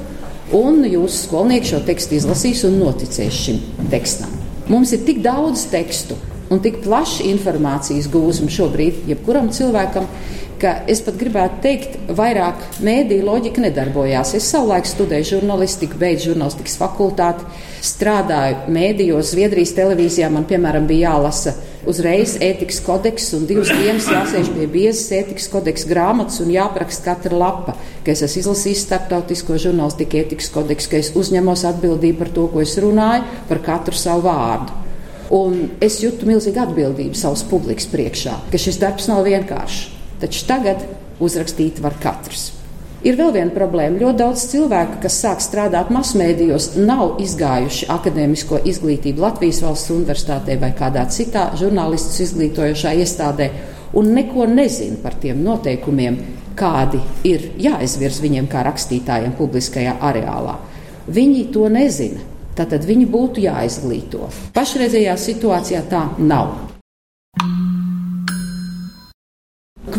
un 0.54 0.84
jūsu 0.86 1.26
skolnieki 1.26 1.72
šo 1.72 1.82
tekstu 1.86 2.18
izlasīs 2.18 2.64
un 2.68 2.78
noticēs 2.80 3.42
šim 3.44 3.60
tekstam. 3.92 4.32
Mums 4.68 4.92
ir 4.94 5.04
tik 5.08 5.22
daudz 5.24 5.66
tekstu 5.72 6.16
un 6.52 6.62
tik 6.64 6.80
plaša 6.84 7.26
informācijas 7.28 8.08
gūzma 8.12 8.48
šobrīd, 8.52 9.02
jebkuram 9.10 9.50
cilvēkam, 9.52 10.06
ka 10.60 10.74
es 10.90 11.00
pat 11.06 11.16
gribētu 11.20 11.60
teikt, 11.64 11.96
vairāk 12.18 12.60
mēdīņu 12.84 13.26
loģika 13.26 13.62
nedarbojās. 13.62 14.34
Es 14.38 14.48
savulaik 14.52 14.88
studēju 14.88 15.28
žurnālistiku, 15.34 15.98
beidzu 16.00 16.32
žurnālistikas 16.32 16.78
fakultāti, 16.80 17.46
strādāju 17.84 18.68
mēdījos, 18.74 19.32
Zviedrijas 19.32 19.74
televīzijā. 19.76 20.30
Man, 20.34 20.46
piemēram, 20.50 20.88
bija 20.88 21.12
jālasa 21.12 21.54
uzreiz 21.88 22.36
ētikas 22.44 22.80
kodeks, 22.84 23.30
un 23.38 23.46
divas 23.48 23.70
dienas 23.70 24.08
jāsēž 24.10 24.50
pie 24.56 24.66
biezas 24.70 25.12
ētikas 25.20 25.48
kodeksa 25.52 25.90
grāmatas 25.90 26.40
un 26.44 26.50
jāapraksta 26.52 27.06
katra 27.12 27.38
lapa, 27.38 27.76
ka 28.04 28.14
es 28.14 28.24
esmu 28.26 28.42
izlasījis 28.42 28.84
starptautisko 28.88 29.60
žurnālistiku 29.62 30.22
ētikas 30.24 30.50
kodeksu, 30.54 30.92
ka 30.92 31.02
es 31.02 31.12
uzņemos 31.18 31.64
atbildību 31.70 32.22
par 32.24 32.34
to, 32.34 32.48
ko 32.52 32.64
es 32.64 32.74
runāju, 32.82 33.26
par 33.50 33.62
katru 33.64 33.98
savu 33.98 34.26
vārdu. 34.26 34.84
Un 35.34 35.60
es 35.84 36.00
jūtu 36.00 36.24
milzīgu 36.28 36.62
atbildību 36.62 37.18
savas 37.18 37.44
publikas 37.50 37.88
priekšā, 37.92 38.38
ka 38.48 38.60
šis 38.60 38.80
darbs 38.80 39.10
nav 39.10 39.26
vienkāršs. 39.28 39.97
Taču 40.18 40.46
tagad 40.48 40.84
uzrakstīt 41.22 41.82
var 41.82 41.94
katrs. 42.02 42.52
Ir 43.06 43.14
vēl 43.14 43.30
viena 43.36 43.54
problēma. 43.54 44.00
Ļoti 44.00 44.18
daudz 44.18 44.44
cilvēku, 44.50 44.96
kas 45.04 45.20
sāk 45.22 45.42
strādāt 45.42 45.92
masmēdījos, 45.94 46.72
nav 46.82 47.20
izgājuši 47.22 47.86
akadēmisko 47.94 48.58
izglītību 48.66 49.22
Latvijas 49.22 49.60
valsts 49.62 49.92
universitātē 49.94 50.56
vai 50.58 50.72
kādā 50.78 51.04
citā 51.14 51.52
žurnālistus 51.60 52.18
izglītojošā 52.26 52.96
iestādē 52.98 53.52
un 53.94 54.10
neko 54.16 54.48
nezina 54.50 54.98
par 55.02 55.14
tiem 55.22 55.44
noteikumiem, 55.46 56.18
kādi 56.58 56.98
ir 57.30 57.52
jāizvirz 57.62 58.18
viņiem 58.24 58.48
kā 58.50 58.64
rakstītājiem 58.66 59.36
publiskajā 59.38 59.94
areālā. 60.10 60.56
Viņi 61.06 61.44
to 61.54 61.68
nezina. 61.72 62.24
Tātad 62.58 62.82
viņi 62.82 63.06
būtu 63.06 63.44
jāizglīto. 63.44 64.26
Pašreizējā 64.56 65.14
situācijā 65.22 65.84
tā 65.86 66.02
nav. 66.18 66.67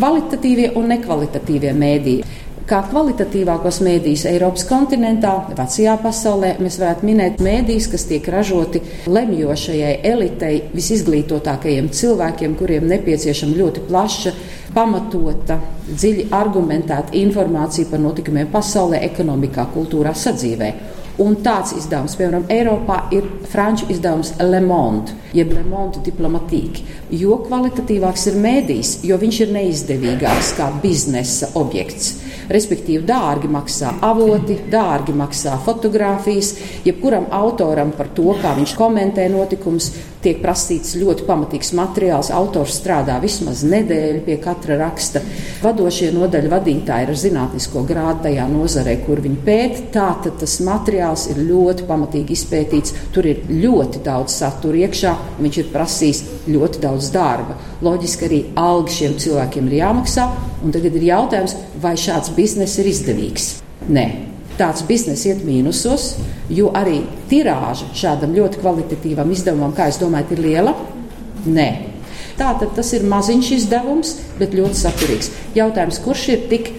Kvalitatīvie 0.00 0.70
un 0.80 0.86
nekvalitatīvie 0.94 1.74
mēdīji. 1.76 2.36
Kā 2.70 2.78
kvalitatīvākos 2.86 3.80
mēdījus 3.84 4.22
Eiropas 4.30 4.62
kontinentā, 4.64 5.32
vecajā 5.58 5.96
pasaulē, 6.00 6.54
mēs 6.62 6.78
varētu 6.80 7.04
minēt 7.04 7.42
mēdījus, 7.44 7.88
kas 7.92 8.06
tiek 8.08 8.28
ražoti 8.32 8.80
lemjošajai 9.10 9.98
elitei, 10.08 10.62
visizglītotākajiem 10.72 11.90
cilvēkiem, 11.98 12.54
kuriem 12.56 12.86
nepieciešama 12.88 13.58
ļoti 13.58 13.84
plaša, 13.90 14.32
pamatota, 14.72 15.58
dziļi 15.90 16.30
argumentēta 16.38 17.12
informācija 17.20 17.90
par 17.90 18.00
notikumiem 18.00 18.48
pasaulē, 18.54 19.02
ekonomikā, 19.10 19.68
kultūrā, 19.74 20.14
sadzīvē. 20.16 20.72
Un 21.20 21.34
tāds 21.44 21.74
izdevums, 21.76 22.14
piemēram, 22.16 22.46
Eiropā 22.48 23.02
ir 23.12 23.26
franču 23.52 23.90
izdevums 23.92 24.30
Le 24.40 24.62
Monde, 24.64 25.12
jeb 25.36 25.52
Le 25.52 25.66
Monde 25.68 26.00
diplomatique. 26.06 26.80
Jo 27.12 27.36
kvalitatīvāks 27.44 28.24
ir 28.30 28.38
mēdījis, 28.40 28.92
jo 29.04 29.18
viņš 29.20 29.40
ir 29.44 29.52
neizdevīgāks 29.58 30.54
kā 30.56 30.70
biznesa 30.80 31.50
objekts. 31.60 32.14
Respektīvi, 32.50 33.04
dārgi 33.06 33.46
maksā 33.50 33.92
avoti, 34.02 34.56
dārgi 34.70 35.14
maksā 35.14 35.54
fotografijas. 35.62 36.56
Jebkuram 36.82 37.28
autoram 37.36 37.92
par 37.94 38.10
to, 38.16 38.32
kā 38.42 38.56
viņš 38.56 38.74
komentē 38.78 39.28
notikumus, 39.30 39.92
tiek 40.24 40.40
prasīts 40.42 40.96
ļoti 40.98 41.28
pamatīgs 41.28 41.70
materiāls. 41.78 42.32
Autors 42.34 42.74
strādā 42.80 43.20
vismaz 43.22 43.62
nedēļu 43.62 44.24
pie 44.26 44.40
katra 44.42 44.80
raksta. 44.82 45.22
Vadošie 45.62 46.10
nodaļu 46.16 46.50
vadītāji 46.50 47.06
ir 47.06 47.14
ar 47.14 47.22
zinātnisko 47.22 47.84
grādu 47.86 48.26
tajā 48.26 48.50
nozarē, 48.50 48.98
kur 49.06 49.22
viņi 49.22 49.42
pēta. 49.46 49.86
Tātad 50.00 50.40
tas 50.42 50.58
materiāls 50.66 51.28
ir 51.30 51.44
ļoti 51.46 51.86
pamatīgi 51.86 52.34
izpētīts. 52.34 52.96
Tur 53.14 53.30
ir 53.30 53.44
ļoti 53.46 54.02
daudz 54.06 54.40
satura 54.42 54.88
iekšā, 54.88 55.14
un 55.38 55.46
viņš 55.46 55.62
ir 55.62 55.70
prasījis 55.70 56.24
ļoti 56.50 56.82
daudz 56.82 57.14
darba. 57.14 57.60
Loģiski 57.80 58.26
arī 58.26 58.40
alga 58.60 58.92
šiem 58.92 59.18
cilvēkiem 59.20 59.68
ir 59.70 59.78
jāmaksā. 59.80 60.26
Tagad 60.60 60.98
ir 60.98 61.06
jautājums, 61.08 61.56
vai 61.80 61.94
šāds 62.00 62.34
bizness 62.36 62.80
ir 62.80 62.90
izdevīgs? 62.90 63.52
Nē. 63.88 64.08
Tāds 64.60 64.82
bizness 64.84 65.24
iet 65.24 65.40
mīnusos, 65.46 66.10
jo 66.52 66.68
arī 66.76 66.98
tirāža 67.30 67.88
šādam 67.96 68.34
ļoti 68.36 68.60
kvalitatīvam 68.60 69.32
izdevumam, 69.32 69.72
kā 69.72 69.88
es 69.88 69.96
domāju, 70.02 70.36
ir 70.36 70.44
liela. 70.44 70.74
Nē, 71.48 71.68
Tātad 72.40 72.70
tas 72.72 72.88
ir 72.96 73.02
maziņš 73.04 73.48
izdevums, 73.58 74.14
bet 74.40 74.54
ļoti 74.56 74.78
saturīgs. 74.78 75.28
Jautājums, 75.52 75.98
kurš 76.00 76.22
ir 76.32 76.46
tik 76.48 76.70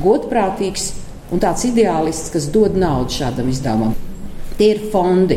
godprātīgs 0.00 0.86
un 1.34 1.42
tāds 1.42 1.66
ideālists, 1.68 2.30
kas 2.32 2.46
dod 2.52 2.78
naudu 2.80 3.12
šādam 3.18 3.50
izdevumam? 3.52 3.92
Tie 4.56 4.70
ir 4.72 4.80
fondi 4.92 5.36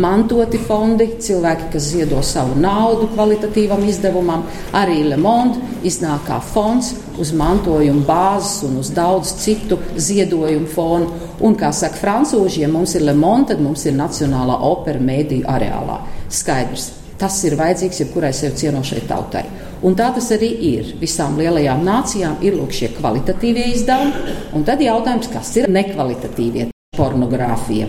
mantoti 0.00 0.58
fondi, 0.62 1.06
cilvēki, 1.20 1.68
kas 1.74 1.88
ziedo 1.92 2.22
savu 2.24 2.56
naudu 2.60 3.08
kvalitatīvam 3.12 3.84
izdevumam. 3.88 4.46
Arī 4.76 5.02
Le 5.08 5.18
Monde 5.20 5.60
iznāk 5.84 6.26
kā 6.28 6.38
fonds 6.42 6.92
uz 7.20 7.32
mantojuma 7.36 8.06
bāzes 8.08 8.62
un 8.68 8.78
uz 8.80 8.92
daudz 8.94 9.34
citu 9.42 9.78
ziedojumu 9.96 10.70
fonu. 10.72 11.12
Un, 11.42 11.56
kā 11.58 11.72
saka 11.74 11.98
francūži, 12.00 12.62
ja 12.64 12.72
mums 12.72 12.94
ir 12.96 13.06
Le 13.06 13.14
Monde, 13.18 13.52
tad 13.52 13.62
mums 13.64 13.84
ir 13.86 13.96
Nacionālā 13.98 14.58
opera 14.70 15.02
mēdīju 15.02 15.48
areālā. 15.50 16.00
Skaidrs. 16.32 16.92
Tas 17.22 17.36
ir 17.46 17.54
vajadzīgs 17.54 18.00
jebkurai 18.02 18.32
sevi 18.34 18.56
cienošai 18.64 19.04
tautai. 19.06 19.44
Un 19.86 19.94
tā 19.98 20.08
tas 20.14 20.32
arī 20.34 20.48
ir. 20.72 20.90
Visām 20.98 21.38
lielajām 21.38 21.84
nācijām 21.86 22.42
ir 22.42 22.58
lūk 22.58 22.74
šie 22.74 22.90
kvalitatīvie 22.96 23.70
izdevumi, 23.76 24.36
un 24.56 24.66
tad 24.66 24.82
jautājums, 24.82 25.30
kas 25.30 25.54
ir 25.60 25.70
nekvalitatīvie 25.70 26.71
pornogrāfija. 26.92 27.86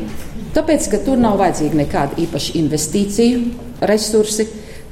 Tāpēc, 0.55 0.85
ka 0.87 0.97
tur 1.03 1.17
nav 1.19 1.33
vajadzīga 1.41 1.75
nekāda 1.75 2.15
īpaša 2.23 2.53
investīciju 2.55 3.39
resursi, 3.83 4.45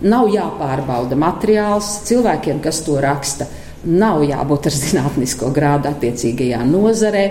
nav 0.03 0.25
jāpārbauda 0.33 1.15
materiāls 1.15 1.93
cilvēkiem, 2.09 2.57
kas 2.59 2.81
to 2.83 2.97
raksta. 2.99 3.47
Nav 3.87 4.25
jābūt 4.27 4.67
ar 4.67 4.75
zinātnisko 4.75 5.53
grādu 5.55 5.87
attiecīgajā 5.93 6.59
nozarē. 6.67 7.23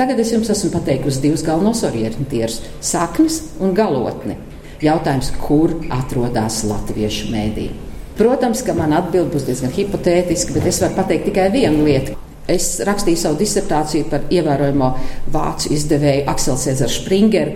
Tagad 0.00 0.18
es 0.18 0.34
jums 0.34 0.50
esmu 0.50 0.72
pateikusi 0.74 1.22
divus 1.22 1.46
galvenos 1.46 1.84
orientierus- 1.86 2.58
saknes 2.92 3.38
un 3.60 3.70
galotni. 3.72 4.34
Jautājums, 4.82 5.30
kur 5.46 5.76
atrodas 5.94 6.64
latviešu 6.64 7.30
mēdī? 7.30 7.70
Protams, 8.18 8.66
ka 8.66 8.74
man 8.74 8.90
atbild 8.90 9.30
būs 9.30 9.46
diezgan 9.46 9.70
hipotētiski, 9.70 10.54
bet 10.54 10.66
es 10.66 10.80
varu 10.80 10.94
pateikt 10.94 11.30
tikai 11.30 11.52
vienu 11.52 11.84
lietu. 11.84 12.18
Es 12.50 12.80
rakstīju 12.82 13.20
savu 13.20 13.38
disertāciju 13.38 14.08
par 14.10 14.24
ievērojamo 14.32 14.88
vācu 15.34 15.70
izdevēju 15.76 16.24
Akselu 16.32 16.58
Cēzaru 16.64 16.94
Springeru, 16.96 17.52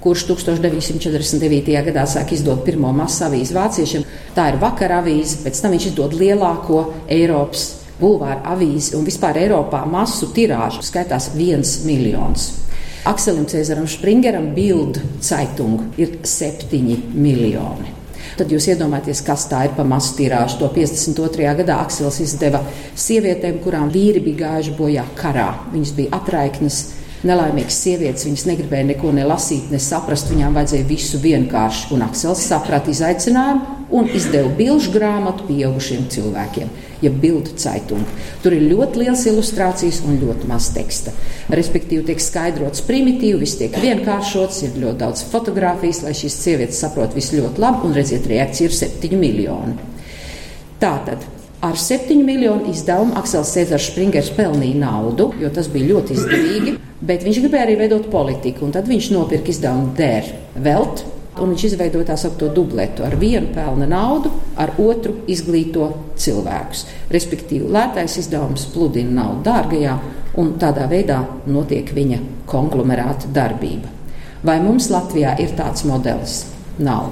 kurš 0.00 0.24
1949. 0.30 1.74
gadā 1.90 2.06
sāk 2.08 2.32
izdot 2.32 2.64
pirmo 2.64 2.92
masu 2.96 3.26
avīzi 3.26 3.56
vāciešiem. 3.56 4.06
Tā 4.36 4.48
ir 4.52 4.58
vakara 4.62 5.02
avīze, 5.02 5.42
pēc 5.44 5.60
tam 5.60 5.76
viņš 5.76 5.90
izdod 5.92 6.16
lielāko 6.16 6.86
Eiropas 7.12 7.66
bulvāru 8.00 8.40
avīzi 8.54 8.96
un 8.96 9.04
vispār 9.04 9.42
Eiropā 9.42 9.84
masu 9.84 10.30
tirāžu 10.32 10.80
skaitās 10.86 11.30
viens 11.36 11.82
miljons. 11.84 12.48
Akselim 13.10 13.46
Cēzaram 13.48 13.88
Springeram 13.88 14.50
Bild 14.56 15.00
Zeitung 15.24 15.98
ir 16.00 16.20
septiņi 16.24 17.00
miljoni. 17.12 17.99
Tad 18.38 18.52
jūs 18.52 18.68
iedomājaties, 18.72 19.24
kas 19.26 19.48
tā 19.50 19.64
ir 19.66 19.74
pa 19.76 19.84
masu 19.86 20.14
tirāžu. 20.18 20.60
To 20.60 20.70
52. 20.74 21.48
gadā 21.62 21.80
Aksels 21.84 22.20
izdeva 22.24 22.62
sievietēm, 22.98 23.60
kurām 23.64 23.90
vīri 23.92 24.22
bija 24.24 24.44
gājuši 24.44 24.76
bojā 24.78 25.06
karā. 25.18 25.50
Viņas 25.74 25.96
bija 25.98 26.14
atraiknes, 26.20 26.80
nelaimīgas 27.26 27.82
sievietes, 27.84 28.28
viņas 28.28 28.46
negribēja 28.52 28.92
neko 28.94 29.12
ne 29.16 29.26
lasīt, 29.28 29.68
ne 29.72 29.82
saprast, 29.82 30.30
viņām 30.32 30.56
vajadzēja 30.56 30.88
visu 30.88 31.20
vienkārši. 31.20 31.90
Un 31.96 32.06
Aksels 32.08 32.46
saprata 32.48 32.92
izaicinājumu 32.94 33.79
un 33.96 34.08
izdeva 34.14 34.50
bilžu 34.58 34.92
grāmatu 34.94 35.46
pieaugušiem 35.48 36.06
cilvēkiem 36.12 36.70
ja 37.00 37.10
bildu 37.10 37.56
caitungu. 37.56 38.06
Tur 38.44 38.54
ir 38.56 38.66
ļoti 38.70 39.02
liels 39.02 39.24
ilustrācijas 39.30 40.02
un 40.06 40.20
ļoti 40.20 40.50
maz 40.50 40.68
teksta. 40.74 41.14
Respektīvi, 41.52 42.04
tiek 42.10 42.22
skaidrots 42.22 42.84
primitīvi, 42.86 43.40
viss 43.40 43.58
tiek 43.60 43.76
vienkāršots, 43.80 44.62
ir 44.66 44.78
ļoti 44.84 45.00
daudz 45.00 45.24
fotografijas, 45.32 46.04
lai 46.06 46.14
šīs 46.16 46.38
sievietes 46.44 46.80
saprotu 46.84 47.18
visu 47.18 47.40
ļoti 47.40 47.64
labi, 47.64 47.84
un 47.88 47.96
redziet, 47.96 48.28
reakcija 48.30 48.70
ir 48.70 48.80
7 48.84 49.20
miljoni. 49.20 49.76
Tātad 50.80 51.28
Ar 51.60 51.76
7 51.76 52.22
miljonu 52.24 52.70
izdevumu 52.72 53.12
Aksels 53.20 53.50
Cēzars 53.52 53.90
Springers 53.90 54.30
pelnīja 54.32 54.78
naudu, 54.80 55.26
jo 55.42 55.50
tas 55.52 55.66
bija 55.68 55.90
ļoti 55.90 56.14
izdevīgi, 56.16 56.72
bet 57.04 57.26
viņš 57.26 57.40
gribēja 57.42 57.66
arī 57.66 57.74
veidot 57.82 58.06
politiku. 58.08 58.70
Tad 58.72 58.88
viņš 58.88 59.10
nopirka 59.12 59.52
izdevumu 59.52 59.92
Der 59.98 60.30
Welt, 60.56 61.04
un 61.40 61.52
viņš 61.54 61.64
izveidoja 61.70 62.10
tā 62.12 62.16
saucamo 62.20 62.52
dubletu. 62.54 63.04
Ar 63.06 63.16
vienu 63.20 63.52
pelna 63.54 63.88
naudu, 63.90 64.32
ar 64.60 64.74
otru 64.78 65.20
izglīto 65.30 65.88
cilvēkus. 66.20 66.84
Respektīvi, 67.12 67.70
lētais 67.72 68.18
izdevums 68.22 68.66
pludina 68.74 69.22
naudu 69.22 69.44
dārgajā, 69.48 69.96
un 70.40 70.54
tādā 70.60 70.86
veidā 70.90 71.22
notiek 71.50 71.90
viņa 71.94 72.20
konglomerāta 72.50 73.30
darbība. 73.34 73.90
Vai 74.46 74.56
mums 74.64 74.88
Latvijā 74.88 75.34
ir 75.42 75.52
tāds 75.58 75.84
modelis? 75.84 76.44
Nav. 76.80 77.10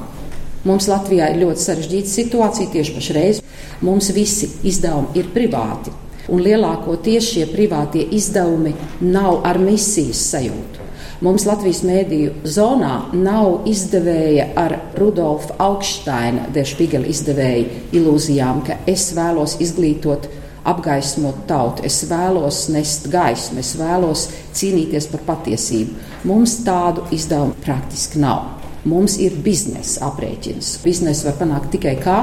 Mums 0.64 0.88
Latvijā 0.88 1.28
ir 1.32 1.42
ļoti 1.42 1.64
sarežģīta 1.64 2.12
situācija 2.12 2.72
tieši 2.72 2.94
pašreiz. 2.96 3.40
Mums 3.84 4.10
visi 4.16 4.48
izdevumi 4.66 5.20
ir 5.20 5.28
privāti, 5.34 5.92
un 6.32 6.42
lielākoties 6.44 7.30
šie 7.34 7.46
privātie 7.52 8.06
izdevumi 8.16 8.74
nav 9.04 9.42
ar 9.46 9.60
misijas 9.62 10.24
sajūtu. 10.32 10.87
Mums 11.18 11.48
Latvijas 11.48 11.80
mēdīju 11.82 12.44
zonā 12.46 12.92
nav 13.10 13.64
izdevēja 13.66 14.52
ar 14.60 14.76
Rudolfa 14.94 15.56
Augsteina, 15.64 16.44
Dešpigela 16.54 17.08
izdevēja 17.10 17.80
ilūzijām, 17.98 18.60
ka 18.62 18.76
es 18.86 19.08
vēlos 19.16 19.56
izglītot 19.58 20.28
apgaismot 20.68 21.40
tautu, 21.48 21.82
es 21.88 22.04
vēlos 22.06 22.60
nest 22.70 23.08
gaismu, 23.10 23.58
es 23.58 23.72
vēlos 23.80 24.28
cīnīties 24.54 25.08
par 25.10 25.24
patiesību. 25.32 25.96
Mums 26.30 26.54
tādu 26.62 27.08
izdevumu 27.16 27.56
praktiski 27.64 28.22
nav. 28.22 28.44
Mums 28.86 29.16
ir 29.18 29.34
biznesa 29.42 30.06
aprēķins. 30.12 30.76
Biznesu 30.84 31.26
var 31.32 31.34
panākt 31.40 31.72
tikai 31.74 31.96
kā 31.98 32.20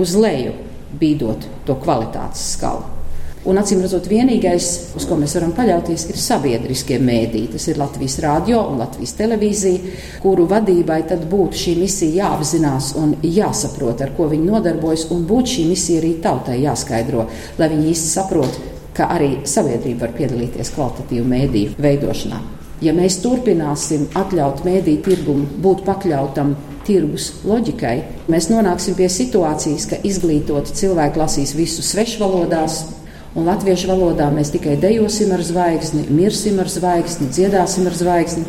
uz 0.00 0.16
leju, 0.16 0.56
bīdot 0.96 1.44
to 1.68 1.76
kvalitātes 1.84 2.54
skalu. 2.54 2.99
Un 3.48 3.56
acīm 3.56 3.80
redzot, 3.80 4.04
vienīgais, 4.04 4.66
uz 4.98 5.06
ko 5.08 5.16
mēs 5.16 5.32
varam 5.38 5.54
paļauties, 5.56 6.02
ir 6.12 6.18
sabiedriskie 6.20 6.98
mēdīji. 7.00 7.48
Tas 7.54 7.68
ir 7.70 7.78
Latvijas 7.80 8.18
radio 8.20 8.58
un 8.68 8.82
Latvijas 8.82 9.14
televīzija, 9.16 9.94
kuru 10.20 10.44
vadībai 10.50 10.98
tad 11.08 11.24
būtu 11.30 11.56
šī 11.62 11.74
misija 11.80 12.26
jāapzinās 12.26 12.90
un 13.00 13.14
jāsaprot, 13.24 14.04
ar 14.04 14.12
ko 14.18 14.28
viņi 14.28 14.44
nodarbojas, 14.44 15.06
un 15.16 15.24
būtu 15.30 15.54
šī 15.54 15.64
misija 15.70 16.02
arī 16.02 16.12
tautai 16.20 16.58
jāskaidro, 16.66 17.24
lai 17.56 17.70
viņi 17.72 17.88
īsti 17.94 18.12
saprotu, 18.12 18.68
ka 18.92 19.08
arī 19.16 19.30
sabiedrība 19.48 20.04
var 20.04 20.16
piedalīties 20.20 20.74
kvalitatīvu 20.76 21.32
mēdīju 21.32 21.80
veidošanā. 21.80 22.44
Ja 22.84 22.92
mēs 22.96 23.22
turpināsim 23.24 24.04
atļaut 24.20 24.66
mēdīju 24.68 25.04
tirgumu 25.08 25.48
būt 25.64 25.86
pakļautam 25.88 26.52
tirgus 26.84 27.32
loģikai, 27.48 27.96
mēs 28.32 28.52
nonāksim 28.52 28.96
pie 29.00 29.08
situācijas, 29.12 29.88
ka 29.88 30.04
izglītoti 30.04 30.76
cilvēki 30.76 31.20
lasīs 31.20 31.56
visu 31.56 31.84
svešvalodās, 31.84 32.82
Un 33.30 33.46
latviešu 33.46 33.86
valodā 33.86 34.26
mēs 34.34 34.48
tikai 34.50 34.72
dejosim 34.82 35.30
ar 35.30 35.42
zvaigzni, 35.46 36.02
mirsim 36.10 36.56
ar 36.58 36.66
zvaigzni, 36.66 37.28
dziedāsim 37.30 37.86
ar 37.86 37.94
zvaigzni. 37.94 38.42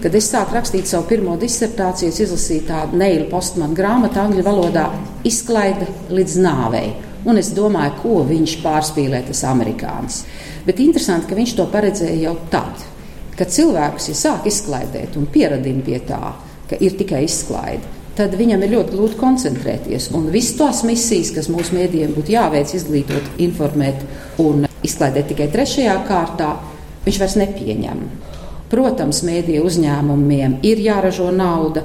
Kad 0.00 0.16
es 0.16 0.30
sāku 0.32 0.56
rakstīt 0.56 0.88
savu 0.88 1.04
pirmo 1.10 1.34
disertāciju, 1.36 2.08
es 2.08 2.22
izlasīju 2.24 2.64
tādu 2.70 2.96
neilu 3.02 3.28
postmanu 3.28 3.76
grāmatu 3.76 4.22
angļu 4.22 4.46
valodā, 4.46 4.86
izklaide 5.28 5.90
līdz 6.08 6.38
nāvei. 6.40 6.94
Un 7.28 7.36
es 7.36 7.52
domāju, 7.52 7.98
ko 8.00 8.16
viņš 8.24 8.56
pārspīlē, 8.64 9.20
tas 9.28 9.44
amerikānis. 9.44 10.22
Bet 10.64 10.80
interesanti, 10.80 11.28
ka 11.28 11.36
viņš 11.36 11.56
to 11.60 11.68
paredzēja 11.68 12.22
jau 12.24 12.36
tad, 12.48 12.88
kad 13.36 13.52
cilvēkus 13.52 14.08
ja 14.14 14.18
sāk 14.24 14.48
izklaidēt 14.48 15.20
un 15.20 15.28
pieradina 15.28 15.84
pie 15.84 16.00
tā, 16.08 16.36
ka 16.72 16.80
ir 16.80 16.96
tikai 16.96 17.26
izklaide 17.28 17.99
tad 18.18 18.34
viņam 18.38 18.64
ir 18.64 18.74
ļoti 18.74 18.96
grūti 18.96 19.18
koncentrēties. 19.20 20.10
Un 20.16 20.28
visas 20.34 20.58
tās 20.58 20.82
misijas, 20.86 21.32
kas 21.36 21.50
mūsu 21.52 21.76
mēdījiem 21.76 22.14
būtu 22.16 22.34
jāveic, 22.34 22.74
izglītot, 22.76 23.34
informēt 23.42 24.04
un 24.42 24.66
izklaidēt 24.86 25.30
tikai 25.32 25.50
trešajā 25.52 25.96
kārtā, 26.08 26.54
viņš 27.06 27.20
vairs 27.22 27.36
nepieņem. 27.40 28.06
Protams, 28.70 29.24
mēdīju 29.26 29.66
uzņēmumiem 29.66 30.60
ir 30.66 30.82
jāražo 30.84 31.30
nauda. 31.34 31.84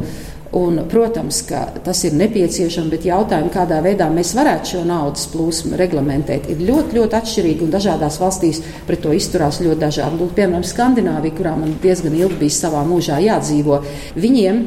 Un, 0.56 0.78
protams, 0.88 1.42
ka 1.44 1.66
tas 1.84 2.00
ir 2.08 2.14
nepieciešams, 2.16 2.88
bet 2.94 3.04
jautājumi, 3.10 3.50
kādā 3.52 3.82
veidā 3.84 4.06
mēs 4.14 4.30
varētu 4.38 4.70
šo 4.70 4.84
naudas 4.88 5.26
plūsmu 5.34 5.76
reglamentēt, 5.76 6.48
ir 6.54 6.62
ļoti, 6.64 6.96
ļoti 6.96 7.18
atšķirīgi. 7.18 7.68
Dažādās 7.74 8.22
valstīs 8.22 8.62
pret 8.88 9.04
to 9.04 9.12
izturās 9.18 9.60
ļoti 9.66 9.82
dažādi. 9.82 10.22
Lūk, 10.22 10.32
piemēram, 10.38 10.64
Skandināvija, 10.64 11.36
kurā 11.36 11.58
man 11.60 11.76
diezgan 11.84 12.16
ilgi 12.16 12.40
bija 12.46 12.56
savā 12.62 12.86
mūžā 12.88 13.20
jādzīvo, 13.26 13.82
viņiem 14.16 14.62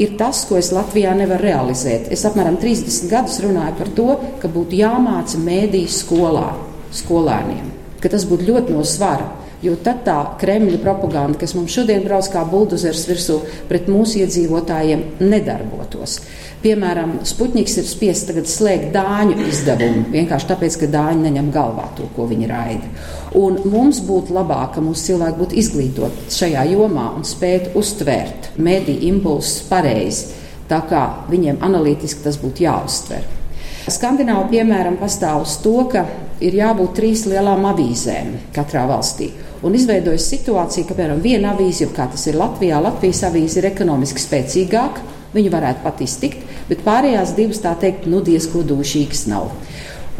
ir 0.00 0.16
tas, 0.18 0.44
ko 0.48 0.58
es 0.58 0.72
Latvijā 0.74 1.14
nevaru 1.16 1.46
realizēt. 1.46 2.10
Es 2.14 2.24
apmēram 2.26 2.58
30 2.60 3.10
gadus 3.12 3.38
runāju 3.44 3.78
par 3.78 3.92
to, 3.98 4.08
ka 4.42 4.50
būtu 4.50 4.78
jāmāca 4.80 5.40
mēdīju 5.40 5.92
skolā, 5.94 6.50
skolēniem, 6.94 7.70
ka 8.02 8.10
tas 8.12 8.26
būtu 8.28 8.50
ļoti 8.50 8.76
no 8.76 8.84
svara. 8.88 9.30
Jo 9.64 9.78
tad 9.80 10.02
tā 10.04 10.18
Kremļa 10.40 10.78
propaganda, 10.82 11.38
kas 11.40 11.54
mums 11.56 11.72
šodien 11.72 12.02
brauc 12.04 12.26
kā 12.28 12.42
buldozers 12.44 13.06
virsū 13.08 13.38
pret 13.70 13.86
mūsu 13.88 14.20
iedzīvotājiem, 14.20 15.04
nedarbotos. 15.24 16.18
Piemēram, 16.64 17.18
Sputniks 17.28 17.78
ir 17.80 17.88
spiests 17.88 18.28
tagad 18.28 18.48
slēgt 18.48 18.90
dāņu 18.92 19.38
izdevumu 19.48 20.06
vienkārši 20.12 20.48
tāpēc, 20.50 20.76
ka 20.80 20.88
dāņi 20.92 21.26
neņem 21.26 21.48
galvā 21.52 21.86
to, 21.96 22.08
ko 22.16 22.26
viņi 22.28 22.48
raida. 22.48 22.90
Un 23.40 23.56
mums 23.68 24.02
būtu 24.04 24.36
labāk, 24.36 24.74
ka 24.76 24.84
mūsu 24.84 25.10
cilvēki 25.10 25.40
būtu 25.40 25.58
izglītoti 25.60 26.26
šajā 26.36 26.66
jomā 26.74 27.10
un 27.18 27.24
spētu 27.28 27.72
uztvērt 27.80 28.50
mediju 28.56 29.00
impulsus 29.14 29.62
pareizi, 29.68 30.42
tā 30.68 30.82
kā 30.88 31.06
viņiem 31.32 31.64
analītiski 31.64 32.24
tas 32.24 32.40
būtu 32.40 32.64
jāuztver. 32.64 33.24
Skandināva, 33.92 34.46
piemēram, 34.48 34.96
pastāv 35.00 35.42
uz 35.44 35.58
to, 35.60 35.76
ka 35.92 36.06
ir 36.44 36.56
jābūt 36.56 36.94
trīs 36.96 37.26
lielām 37.28 37.66
avīzēm 37.68 38.38
katrā 38.56 38.86
valstī. 38.88 39.28
Un 39.64 39.76
izveidojas 39.78 40.26
situācija, 40.28 40.84
ka, 40.88 40.96
piemēram, 40.96 41.22
viena 41.24 41.54
avīze, 41.54 41.88
kā 41.96 42.04
tas 42.12 42.26
ir 42.28 42.36
Latvijā, 42.36 42.82
Latvijas 42.84 43.22
avīze 43.30 43.62
ir 43.62 43.70
ekonomiski 43.70 44.20
spēcīgāka, 44.20 45.14
Viņu 45.34 45.50
varētu 45.50 45.82
pat 45.82 46.02
iztikt, 46.04 46.44
bet 46.68 46.84
pārējās 46.86 47.34
divas 47.34 47.58
tā 47.62 47.72
teikt, 47.80 48.06
nu 48.10 48.20
diezko 48.22 48.62
dūšīgas 48.66 49.24
nav. 49.32 49.50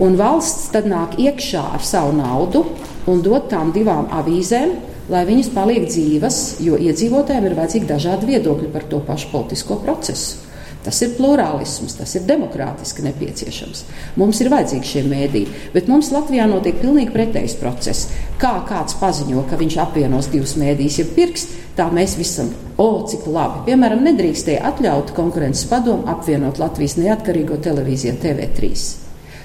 Un 0.03 0.17
valsts 0.19 0.73
tad 0.75 0.89
nāk 0.91 1.15
iekšā 1.23 1.63
ar 1.77 1.85
savu 1.87 2.17
naudu 2.19 2.65
un 3.11 3.23
dod 3.23 3.47
tām 3.53 3.71
divām 3.77 4.09
avīzēm, 4.11 4.75
lai 5.15 5.23
viņas 5.29 5.53
paliek 5.55 5.87
dzīvas, 5.87 6.41
jo 6.67 6.81
iedzīvotājiem 6.81 7.47
ir 7.47 7.55
vajadzīgi 7.61 7.91
dažādi 7.93 8.33
viedokļi 8.33 8.73
par 8.75 8.89
to 8.91 8.99
pašu 9.07 9.31
politisko 9.31 9.79
procesu. 9.85 10.44
Tas 10.85 10.99
ir 11.01 11.15
plurālisms, 11.17 11.95
tas 11.97 12.11
ir 12.19 12.27
demokrātiski 12.29 13.07
nepieciešams. 13.07 13.85
Mums 14.21 14.41
ir 14.45 14.51
vajadzīgi 14.53 14.91
šie 14.91 15.03
mēdīji, 15.09 15.61
bet 15.73 15.89
mums 15.89 16.11
Latvijā 16.13 16.45
notiek 16.51 16.77
pilnīgi 16.83 17.15
pretējs 17.15 17.57
process. 17.61 18.11
Kā 18.41 18.53
kāds 18.69 18.99
paziņo, 19.01 19.47
ka 19.49 19.57
viņš 19.61 19.79
apvienos 19.81 20.29
divus 20.33 20.59
mēdījus, 20.61 20.99
ja 21.01 21.07
pirks, 21.17 21.47
tā 21.79 21.89
mēs 21.95 22.19
visam, 22.21 22.53
o, 22.77 22.91
cik 23.09 23.25
labi. 23.33 23.65
Piemēram, 23.71 24.05
nedrīkstēja 24.05 24.61
atļaut 24.75 25.15
konkurences 25.17 25.65
padomu 25.73 26.05
apvienot 26.13 26.61
Latvijas 26.61 26.99
neatkarīgo 27.01 27.57
televīziju 27.65 28.21
TV3. 28.21 28.75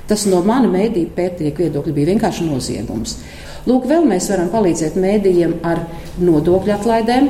Tas 0.10 0.26
no 0.28 0.42
mana 0.44 0.68
mēdīju 0.74 1.14
pētnieku 1.16 1.70
viedokļa 1.70 1.96
bija 1.96 2.12
vienkārši 2.16 2.50
noziegums. 2.50 3.16
Lūk, 3.70 3.86
vēl 3.88 4.08
mēs 4.10 4.28
varam 4.32 4.50
palīdzēt 4.52 4.96
mēdījiem 5.00 5.60
ar 5.68 5.86
nodokļu 6.20 6.74
atlaidēm, 6.76 7.30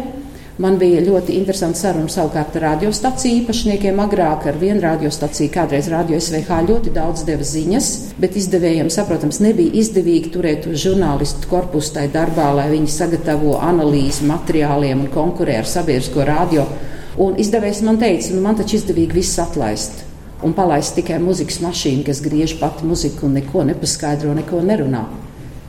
Man 0.60 0.76
bija 0.76 1.00
ļoti 1.00 1.38
interesanti 1.39 1.80
saruna 1.80 2.12
savukārt 2.12 2.58
ar 2.60 2.65
radiostaciju 2.65 3.38
īpašniekiem. 3.45 4.00
Agrāk 4.04 4.43
ar 4.50 4.58
vienu 4.60 4.82
radiostaciju, 4.84 5.54
kādreiz 5.54 5.88
radio 5.88 6.19
SVH 6.19 6.58
ļoti 6.67 6.91
daudz 6.98 7.24
deva 7.30 7.48
ziņas, 7.48 7.88
bet 8.19 8.36
izdevējiem, 8.36 8.89
saprotams, 8.91 9.39
nebija 9.39 9.72
izdevīgi 9.80 10.34
turēt 10.34 10.67
žurnālistu 10.84 11.48
korpusu 11.48 11.93
tajā 11.95 12.12
darbā, 12.17 12.50
lai 12.58 12.67
viņi 12.74 12.91
sagatavo 12.91 13.56
analīzi 13.69 14.28
materiāliem 14.28 15.06
un 15.06 15.10
konkurē 15.13 15.62
ar 15.62 15.72
sabiedrisko 15.78 16.28
radio. 16.28 16.67
Un 17.15 17.39
izdevējs 17.39 17.80
man 17.88 18.04
teica, 18.04 18.36
nu, 18.36 18.43
man 18.43 18.60
taču 18.60 18.82
izdevīgi 18.82 19.22
viss 19.22 19.39
atlaist. 19.39 20.04
Un 20.43 20.52
palaist 20.60 21.00
tikai 21.00 21.24
muzikas 21.24 21.63
mašīnu, 21.63 22.04
kas 22.12 22.19
griež 22.28 22.60
pati 22.60 22.84
muziku 22.84 23.32
un 23.32 23.39
neko 23.39 23.63
nepaskaidro, 23.72 24.36
neko 24.36 24.60
nerunā. 24.67 25.08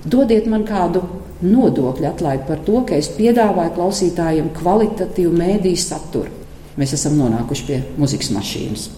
Dodiet 0.02 0.50
man 0.50 0.66
kādu 0.66 1.06
nodokļu 1.42 2.08
atlaidi 2.10 2.46
par 2.48 2.62
to, 2.66 2.82
ka 2.88 2.98
es 3.00 3.10
piedāvāju 3.16 3.74
klausītājiem 3.76 4.52
kvalitatīvu 4.56 5.32
mēdīju 5.36 5.80
saturu. 5.80 6.32
Mēs 6.80 6.94
esam 6.96 7.16
nonākuši 7.18 7.66
pie 7.68 7.78
muzikas 8.00 8.30
mašīnas. 8.34 8.88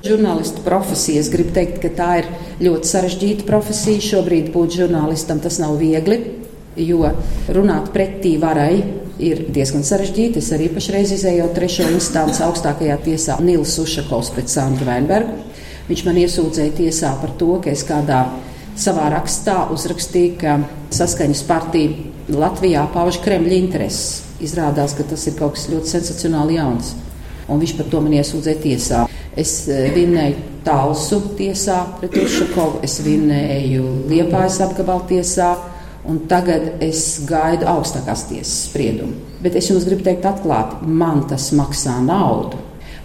Žurnālistu 0.00 0.62
profesija, 0.64 1.20
es 1.20 1.28
gribu 1.28 1.52
teikt, 1.52 1.80
ka 1.82 1.90
tā 1.92 2.10
ir 2.22 2.28
ļoti 2.64 2.88
sarežģīta 2.88 3.46
profesija. 3.48 4.00
Šobrīd 4.00 4.48
būt 4.54 4.78
žurnālistam 4.78 5.42
tas 5.44 5.58
nav 5.60 5.76
viegli, 5.80 6.16
jo 6.80 7.10
runāt 7.52 7.90
pretī 7.92 8.36
varai 8.40 8.80
ir 9.20 9.44
diezgan 9.52 9.84
sarežģīti. 9.84 10.40
Es 10.40 10.50
arī 10.56 10.70
pašreiz 10.72 11.12
izēju 11.18 11.50
trešo 11.56 11.90
instanci 11.92 12.42
augstākajā 12.46 12.96
tiesā 13.04 13.36
Nils 13.44 13.76
Ušakovs 13.82 14.32
pret 14.34 14.52
Sandru 14.52 14.88
Veinbergu. 14.88 15.36
Viņš 15.90 16.04
man 16.06 16.20
iesūdzēja 16.22 16.76
tiesā 16.78 17.12
par 17.20 17.34
to, 17.36 17.52
ka 17.60 17.72
es 17.74 17.84
kādā 17.84 18.22
savā 18.80 19.10
rakstā 19.12 19.66
uzrakstīju, 19.74 20.36
ka 20.40 20.56
saskaņas 20.94 21.42
partija 21.48 22.08
Latvijā 22.30 22.84
pauž 22.94 23.20
Kremļa 23.24 23.56
intereses. 23.56 24.22
Izrādās, 24.40 24.94
ka 24.96 25.04
tas 25.04 25.26
ir 25.28 25.36
kaut 25.36 25.56
kas 25.56 25.68
ļoti 25.68 25.90
sensacionāli 25.90 26.56
jauns. 26.56 26.94
Un 27.50 27.60
viņš 27.60 27.74
par 27.76 27.90
to 27.92 28.00
man 28.04 28.14
iesūdzēja 28.16 28.62
tiesā. 28.62 29.02
Es 29.38 29.52
e, 29.68 29.82
vinnēju 29.94 30.46
Talsu 30.64 31.18
tiesā 31.38 31.82
pret 31.98 32.16
Ušakovu, 32.20 32.82
es 32.84 32.98
vinnēju 33.04 33.84
Liepājas 34.10 34.60
apgabalu 34.64 35.06
tiesā, 35.10 35.50
un 36.08 36.22
tagad 36.30 36.82
es 36.84 37.20
gaidu 37.28 37.68
augstākās 37.68 38.26
tiesas 38.30 38.66
spriedumu. 38.70 39.16
Bet 39.44 39.56
es 39.60 39.70
jums 39.70 39.86
gribu 39.88 40.04
teikt 40.06 40.28
atklāti, 40.28 40.80
man 40.86 41.24
tas 41.28 41.50
maksā 41.56 41.98
naudu 42.04 42.60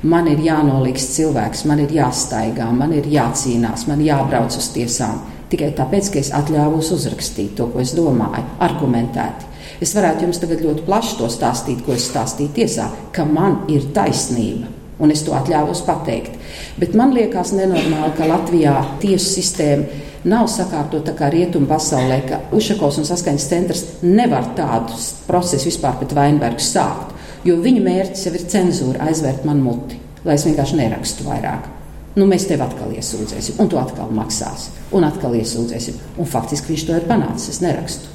man 0.05 0.27
ir 0.29 0.41
jānoliks 0.45 1.07
cilvēks, 1.15 1.63
man 1.69 1.81
ir 1.81 1.93
jāstaigā, 1.95 2.67
man 2.75 2.93
ir 2.93 3.07
jācīnās, 3.09 3.88
man 3.89 4.03
jābrauc 4.05 4.53
uz 4.59 4.67
tiesām. 4.75 5.21
Tikai 5.55 5.69
tāpēc, 5.71 6.09
ka 6.11 6.19
es 6.19 6.33
atļāvos 6.35 6.89
uzrakstīt 6.91 7.53
to, 7.55 7.69
ko 7.71 7.79
es 7.79 7.93
domāju, 7.95 8.43
argumentēti. 8.65 9.45
Es 9.79 9.93
varētu 9.95 10.25
jums 10.25 10.39
tagad 10.41 10.63
ļoti 10.65 10.81
plaši 10.83 11.13
to 11.15 11.29
stāstīt, 11.31 11.83
ko 11.85 11.93
es 11.95 12.09
stāstīju 12.09 12.51
tiesā, 12.57 12.89
ka 13.15 13.23
man 13.23 13.61
ir 13.71 13.85
taisnība. 13.95 14.67
Un 14.99 15.13
es 15.15 15.23
to 15.23 15.31
atļāvos 15.35 15.85
pateikt. 15.87 16.35
Bet 16.79 16.91
man 16.99 17.13
liekas 17.15 17.53
nenormāli, 17.55 18.11
ka 18.17 18.27
Latvijā 18.27 18.73
tiesu 18.99 19.29
sistēma 19.37 20.03
nav 20.27 20.49
sakārtota 20.51 21.15
kā 21.15 21.31
rietumu 21.31 21.71
pasaulē, 21.71 22.19
ka 22.27 22.41
Ušakovs 22.55 22.99
un 22.99 23.07
saskaņas 23.07 23.47
centrs 23.53 23.85
nevar 24.03 24.51
tādu 24.59 24.99
procesu 25.23 25.69
vispār 25.69 25.95
pret 26.01 26.17
Vainbergu 26.19 26.67
sākt, 26.67 27.15
jo 27.47 27.55
viņa 27.63 27.85
mērķis 27.87 28.27
jau 28.27 28.35
ir 28.35 28.45
cenzūra 28.57 29.07
aizvērt 29.07 29.47
man 29.47 29.63
muti, 29.63 30.01
lai 30.27 30.35
es 30.35 30.47
vienkārši 30.49 30.83
nerakstu 30.83 31.29
vairāk. 31.31 31.74
Nu, 32.15 32.23
mēs 32.32 32.45
tevi 32.47 32.63
atkal 32.63 32.93
iesūdzēsim, 32.95 33.58
un 33.60 33.67
tu 33.67 33.80
atkal 33.80 34.12
maksāsi, 34.15 34.71
un 34.95 35.04
atkal 35.04 35.36
iesūdzēsim. 35.36 35.97
Un 36.23 36.30
faktiski 36.32 36.71
viņš 36.71 36.86
to 36.88 36.99
ir 36.99 37.08
panācis, 37.10 37.49
es 37.51 37.63
nerakstu. 37.63 38.12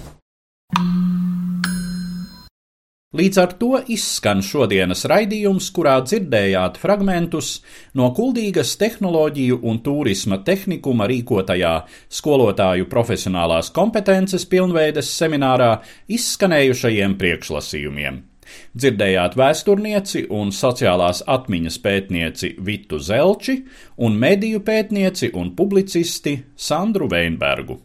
Līdz 3.20 3.38
ar 3.42 3.52
to 3.58 3.80
izskan 3.90 4.38
šodienas 4.46 5.02
raidījums, 5.10 5.66
kurā 5.74 5.96
dzirdējāt 6.06 6.78
fragmentus 6.80 7.56
no 7.98 8.08
Kuldīgas 8.16 8.76
tehnoloģiju 8.80 9.58
un 9.66 9.82
turisma 9.84 10.38
tehnikuma 10.46 11.10
rīkotajā 11.10 11.74
skolotāju 12.06 12.88
profesionālās 12.88 13.68
kompetences 13.74 14.46
pilnveides 14.48 15.10
seminārā 15.12 15.74
izskanējušajiem 16.08 17.18
priekšlasījumiem. 17.20 18.29
Dzirdējāt 18.76 19.36
vēsturnieci 19.38 20.24
un 20.30 20.54
sociālās 20.54 21.24
atmiņas 21.26 21.78
pētnieci 21.84 22.54
Vitu 22.66 22.98
Zelči 23.02 23.60
un 24.06 24.18
mediju 24.18 24.62
pētnieci 24.66 25.32
un 25.34 25.54
publicisti 25.58 26.36
Sandru 26.56 27.10
Veinbergu. 27.10 27.80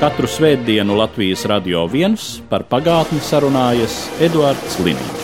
Katru 0.00 0.28
svētdienu 0.32 0.96
Latvijas 0.96 1.44
radio 1.44 1.84
viens 1.84 2.38
par 2.48 2.64
pagātni 2.70 3.20
sarunājas 3.20 4.06
Eduards 4.24 4.80
Līniju. 4.80 5.19